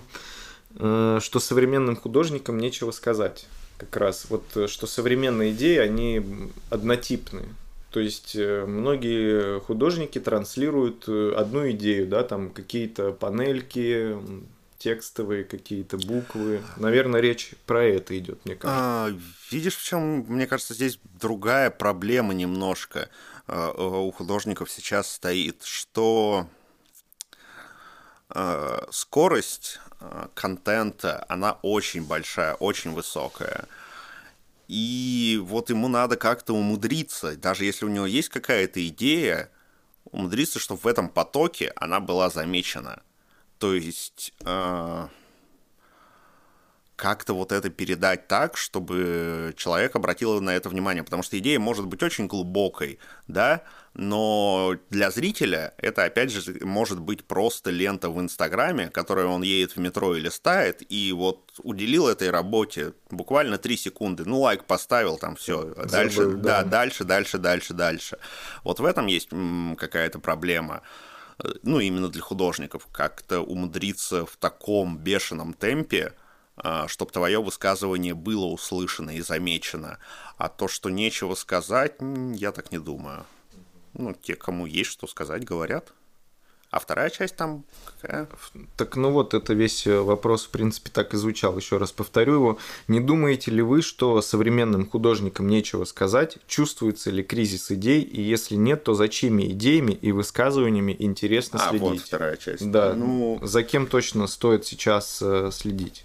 э, 0.78 1.18
что 1.22 1.40
современным 1.40 1.96
художникам 1.96 2.58
нечего 2.58 2.90
сказать. 2.90 3.46
Как 3.78 3.96
раз 3.96 4.26
вот, 4.28 4.44
э, 4.56 4.66
что 4.66 4.86
современные 4.86 5.52
идеи, 5.52 5.78
они 5.78 6.22
однотипны. 6.68 7.44
То 7.90 8.00
есть 8.00 8.36
э, 8.36 8.66
многие 8.66 9.60
художники 9.60 10.20
транслируют 10.20 11.08
одну 11.08 11.70
идею, 11.70 12.06
да, 12.06 12.24
там 12.24 12.50
какие-то 12.50 13.12
панельки, 13.12 14.18
текстовые 14.84 15.44
какие-то 15.44 15.96
буквы. 15.96 16.62
Наверное, 16.76 17.22
речь 17.22 17.54
про 17.64 17.82
это 17.82 18.18
идет, 18.18 18.44
мне 18.44 18.54
кажется. 18.54 18.78
А, 18.78 19.08
видишь, 19.50 19.76
в 19.76 19.82
чем, 19.82 20.26
мне 20.28 20.46
кажется, 20.46 20.74
здесь 20.74 20.98
другая 21.18 21.70
проблема 21.70 22.34
немножко 22.34 23.08
а, 23.46 23.72
у 23.72 24.12
художников 24.12 24.70
сейчас 24.70 25.10
стоит, 25.10 25.62
что 25.64 26.48
а, 28.28 28.86
скорость 28.90 29.80
а, 30.00 30.28
контента, 30.34 31.24
она 31.30 31.52
очень 31.62 32.04
большая, 32.06 32.52
очень 32.52 32.92
высокая. 32.92 33.64
И 34.68 35.40
вот 35.42 35.70
ему 35.70 35.88
надо 35.88 36.18
как-то 36.18 36.52
умудриться, 36.52 37.36
даже 37.36 37.64
если 37.64 37.86
у 37.86 37.88
него 37.88 38.04
есть 38.04 38.28
какая-то 38.28 38.86
идея, 38.88 39.50
умудриться, 40.04 40.58
чтобы 40.58 40.82
в 40.82 40.86
этом 40.86 41.08
потоке 41.08 41.72
она 41.74 42.00
была 42.00 42.28
замечена. 42.28 43.02
То 43.64 43.72
есть 43.72 44.34
э, 44.44 45.06
как-то 46.96 47.32
вот 47.32 47.50
это 47.50 47.70
передать 47.70 48.28
так, 48.28 48.58
чтобы 48.58 49.54
человек 49.56 49.96
обратил 49.96 50.38
на 50.42 50.50
это 50.50 50.68
внимание, 50.68 51.02
потому 51.02 51.22
что 51.22 51.38
идея 51.38 51.58
может 51.58 51.86
быть 51.86 52.02
очень 52.02 52.26
глубокой, 52.26 52.98
да, 53.26 53.62
но 53.94 54.74
для 54.90 55.10
зрителя 55.10 55.72
это, 55.78 56.04
опять 56.04 56.30
же, 56.30 56.58
может 56.60 57.00
быть 57.00 57.24
просто 57.24 57.70
лента 57.70 58.10
в 58.10 58.20
Инстаграме, 58.20 58.90
которую 58.90 59.30
он 59.30 59.40
едет 59.40 59.76
в 59.76 59.80
метро 59.80 60.14
и 60.14 60.20
листает, 60.20 60.82
и 60.92 61.14
вот 61.14 61.52
уделил 61.62 62.06
этой 62.06 62.28
работе 62.28 62.92
буквально 63.10 63.56
3 63.56 63.78
секунды, 63.78 64.24
ну, 64.26 64.40
лайк 64.40 64.66
поставил, 64.66 65.16
там 65.16 65.36
все, 65.36 65.72
дальше, 65.86 66.24
Забыл, 66.24 66.36
да. 66.36 66.62
да, 66.62 66.68
дальше, 66.68 67.04
дальше, 67.04 67.38
дальше, 67.38 67.72
дальше. 67.72 68.18
Вот 68.62 68.78
в 68.78 68.84
этом 68.84 69.06
есть 69.06 69.30
какая-то 69.78 70.18
проблема 70.18 70.82
ну, 71.62 71.80
именно 71.80 72.08
для 72.08 72.22
художников, 72.22 72.86
как-то 72.92 73.40
умудриться 73.40 74.24
в 74.26 74.36
таком 74.36 74.98
бешеном 74.98 75.52
темпе, 75.52 76.14
а, 76.56 76.86
чтобы 76.88 77.10
твое 77.10 77.42
высказывание 77.42 78.14
было 78.14 78.44
услышано 78.44 79.10
и 79.10 79.20
замечено. 79.20 79.98
А 80.36 80.48
то, 80.48 80.68
что 80.68 80.90
нечего 80.90 81.34
сказать, 81.34 81.94
я 82.34 82.52
так 82.52 82.70
не 82.70 82.78
думаю. 82.78 83.26
Ну, 83.94 84.12
те, 84.12 84.34
кому 84.34 84.66
есть 84.66 84.90
что 84.90 85.06
сказать, 85.06 85.44
говорят. 85.44 85.92
А 86.74 86.80
вторая 86.80 87.08
часть 87.08 87.36
там 87.36 87.64
какая? 88.00 88.26
Так 88.76 88.96
ну 88.96 89.12
вот, 89.12 89.32
это 89.32 89.54
весь 89.54 89.86
э, 89.86 90.00
вопрос, 90.00 90.46
в 90.46 90.48
принципе, 90.48 90.90
так 90.92 91.14
и 91.14 91.16
звучал. 91.16 91.56
Еще 91.56 91.76
раз 91.76 91.92
повторю 91.92 92.34
его. 92.34 92.58
Не 92.88 92.98
думаете 92.98 93.52
ли 93.52 93.62
вы, 93.62 93.80
что 93.80 94.20
современным 94.20 94.90
художникам 94.90 95.46
нечего 95.46 95.84
сказать? 95.84 96.38
Чувствуется 96.48 97.12
ли 97.12 97.22
кризис 97.22 97.70
идей? 97.70 98.02
И 98.02 98.20
если 98.20 98.56
нет, 98.56 98.82
то 98.82 98.94
за 98.94 99.08
чьими 99.08 99.52
идеями 99.52 99.92
и 99.92 100.10
высказываниями 100.10 100.96
интересно 100.98 101.60
а, 101.62 101.70
следить? 101.70 101.88
вот 101.88 102.00
вторая 102.00 102.36
часть. 102.36 102.68
Да. 102.68 102.92
Ну... 102.94 103.38
За 103.40 103.62
кем 103.62 103.86
точно 103.86 104.26
стоит 104.26 104.66
сейчас 104.66 105.22
э, 105.22 105.50
следить? 105.52 106.04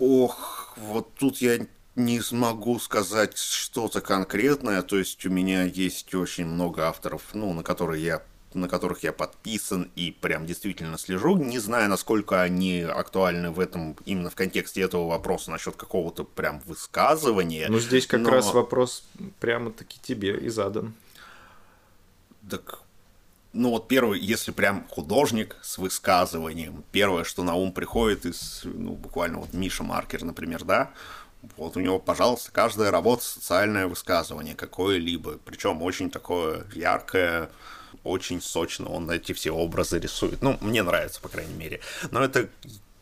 Ох, 0.00 0.74
вот 0.76 1.14
тут 1.14 1.36
я 1.36 1.68
не 1.94 2.20
смогу 2.20 2.80
сказать 2.80 3.38
что-то 3.38 4.00
конкретное, 4.00 4.82
то 4.82 4.98
есть 4.98 5.24
у 5.24 5.30
меня 5.30 5.62
есть 5.62 6.12
очень 6.16 6.46
много 6.46 6.88
авторов, 6.88 7.22
ну, 7.32 7.52
на 7.52 7.62
которые 7.62 8.04
я 8.04 8.22
на 8.54 8.68
которых 8.68 9.02
я 9.02 9.12
подписан 9.12 9.90
и 9.96 10.10
прям 10.10 10.46
действительно 10.46 10.96
слежу. 10.98 11.36
Не 11.36 11.58
знаю, 11.58 11.88
насколько 11.90 12.40
они 12.40 12.80
актуальны 12.80 13.50
в 13.50 13.60
этом, 13.60 13.96
именно 14.04 14.30
в 14.30 14.34
контексте 14.34 14.80
этого 14.80 15.08
вопроса 15.08 15.50
насчет 15.50 15.76
какого-то 15.76 16.24
прям 16.24 16.60
высказывания. 16.66 17.66
Ну, 17.68 17.78
здесь 17.78 18.06
как 18.06 18.20
но... 18.20 18.30
раз 18.30 18.52
вопрос 18.54 19.04
прямо-таки 19.40 19.98
тебе 20.02 20.36
и 20.36 20.48
задан. 20.48 20.94
Так, 22.48 22.80
ну 23.52 23.70
вот 23.70 23.88
первый, 23.88 24.20
если 24.20 24.50
прям 24.50 24.86
художник 24.88 25.56
с 25.62 25.78
высказыванием, 25.78 26.84
первое, 26.92 27.24
что 27.24 27.42
на 27.42 27.54
ум 27.54 27.72
приходит 27.72 28.26
из, 28.26 28.62
ну, 28.64 28.92
буквально 28.92 29.38
вот 29.38 29.52
Миша 29.52 29.84
Маркер, 29.84 30.24
например, 30.24 30.64
да, 30.64 30.90
вот 31.56 31.76
у 31.76 31.80
него, 31.80 31.98
пожалуйста, 31.98 32.50
каждая 32.52 32.90
работа 32.90 33.22
социальное 33.22 33.86
высказывание 33.86 34.54
какое-либо, 34.54 35.38
причем 35.44 35.82
очень 35.82 36.10
такое 36.10 36.66
яркое, 36.74 37.50
очень 38.02 38.40
сочно 38.40 38.88
он 38.88 39.10
эти 39.10 39.32
все 39.32 39.50
образы 39.50 39.98
рисует. 39.98 40.42
Ну, 40.42 40.58
мне 40.60 40.82
нравится, 40.82 41.20
по 41.20 41.28
крайней 41.28 41.54
мере. 41.54 41.80
Но 42.10 42.22
это 42.22 42.48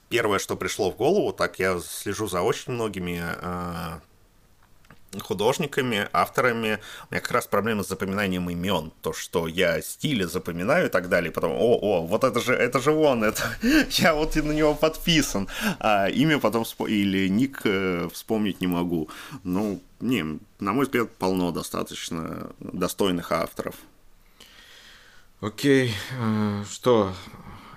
первое, 0.08 0.38
что 0.38 0.56
пришло 0.56 0.90
в 0.90 0.96
голову. 0.96 1.32
Так 1.32 1.58
я 1.58 1.80
слежу 1.80 2.28
за 2.28 2.42
очень 2.42 2.72
многими 2.72 3.22
э, 3.22 4.00
художниками, 5.20 6.08
авторами. 6.12 6.78
У 7.10 7.14
меня 7.14 7.20
как 7.20 7.30
раз 7.32 7.46
проблема 7.46 7.82
с 7.82 7.88
запоминанием 7.88 8.48
имен. 8.50 8.92
То, 9.02 9.12
что 9.12 9.46
я 9.46 9.80
стили 9.82 10.24
запоминаю 10.24 10.86
и 10.86 10.90
так 10.90 11.08
далее. 11.08 11.30
Потом, 11.32 11.52
о, 11.52 11.78
о, 11.80 12.06
вот 12.06 12.24
это 12.24 12.40
же, 12.40 12.54
это 12.54 12.80
же 12.80 12.92
он, 12.92 13.24
это 13.24 13.42
я 13.90 14.14
вот 14.14 14.36
на 14.36 14.52
него 14.52 14.74
подписан. 14.74 15.48
А 15.78 16.08
имя 16.08 16.38
потом 16.38 16.64
всп... 16.64 16.82
или 16.82 17.28
ник 17.28 17.60
э, 17.64 18.08
вспомнить 18.12 18.60
не 18.60 18.66
могу. 18.66 19.08
Ну, 19.44 19.80
не, 20.00 20.38
на 20.60 20.72
мой 20.72 20.84
взгляд, 20.84 21.10
полно 21.16 21.52
достаточно 21.52 22.50
достойных 22.60 23.32
авторов. 23.32 23.74
Окей, 25.42 25.92
э, 26.20 26.62
что, 26.70 27.10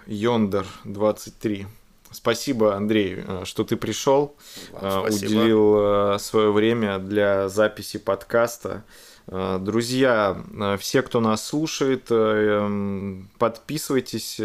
Йондер 0.06 0.68
23. 0.84 1.66
Спасибо, 2.12 2.76
Андрей, 2.76 3.24
э, 3.26 3.42
что 3.44 3.64
ты 3.64 3.76
пришел, 3.76 4.36
э, 4.74 5.00
уделил 5.00 6.20
свое 6.20 6.52
время 6.52 7.00
для 7.00 7.50
записи 7.50 7.98
подкаста. 7.98 8.84
Друзья, 9.26 10.38
все, 10.80 11.02
кто 11.02 11.20
нас 11.20 11.44
слушает, 11.44 12.12
эм, 12.12 13.28
подписывайтесь. 13.40 14.40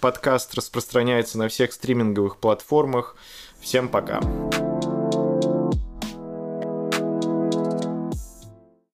Подкаст 0.00 0.54
распространяется 0.54 1.36
на 1.36 1.48
всех 1.48 1.74
стриминговых 1.74 2.38
платформах. 2.38 3.16
Всем 3.60 3.90
пока. 3.90 4.22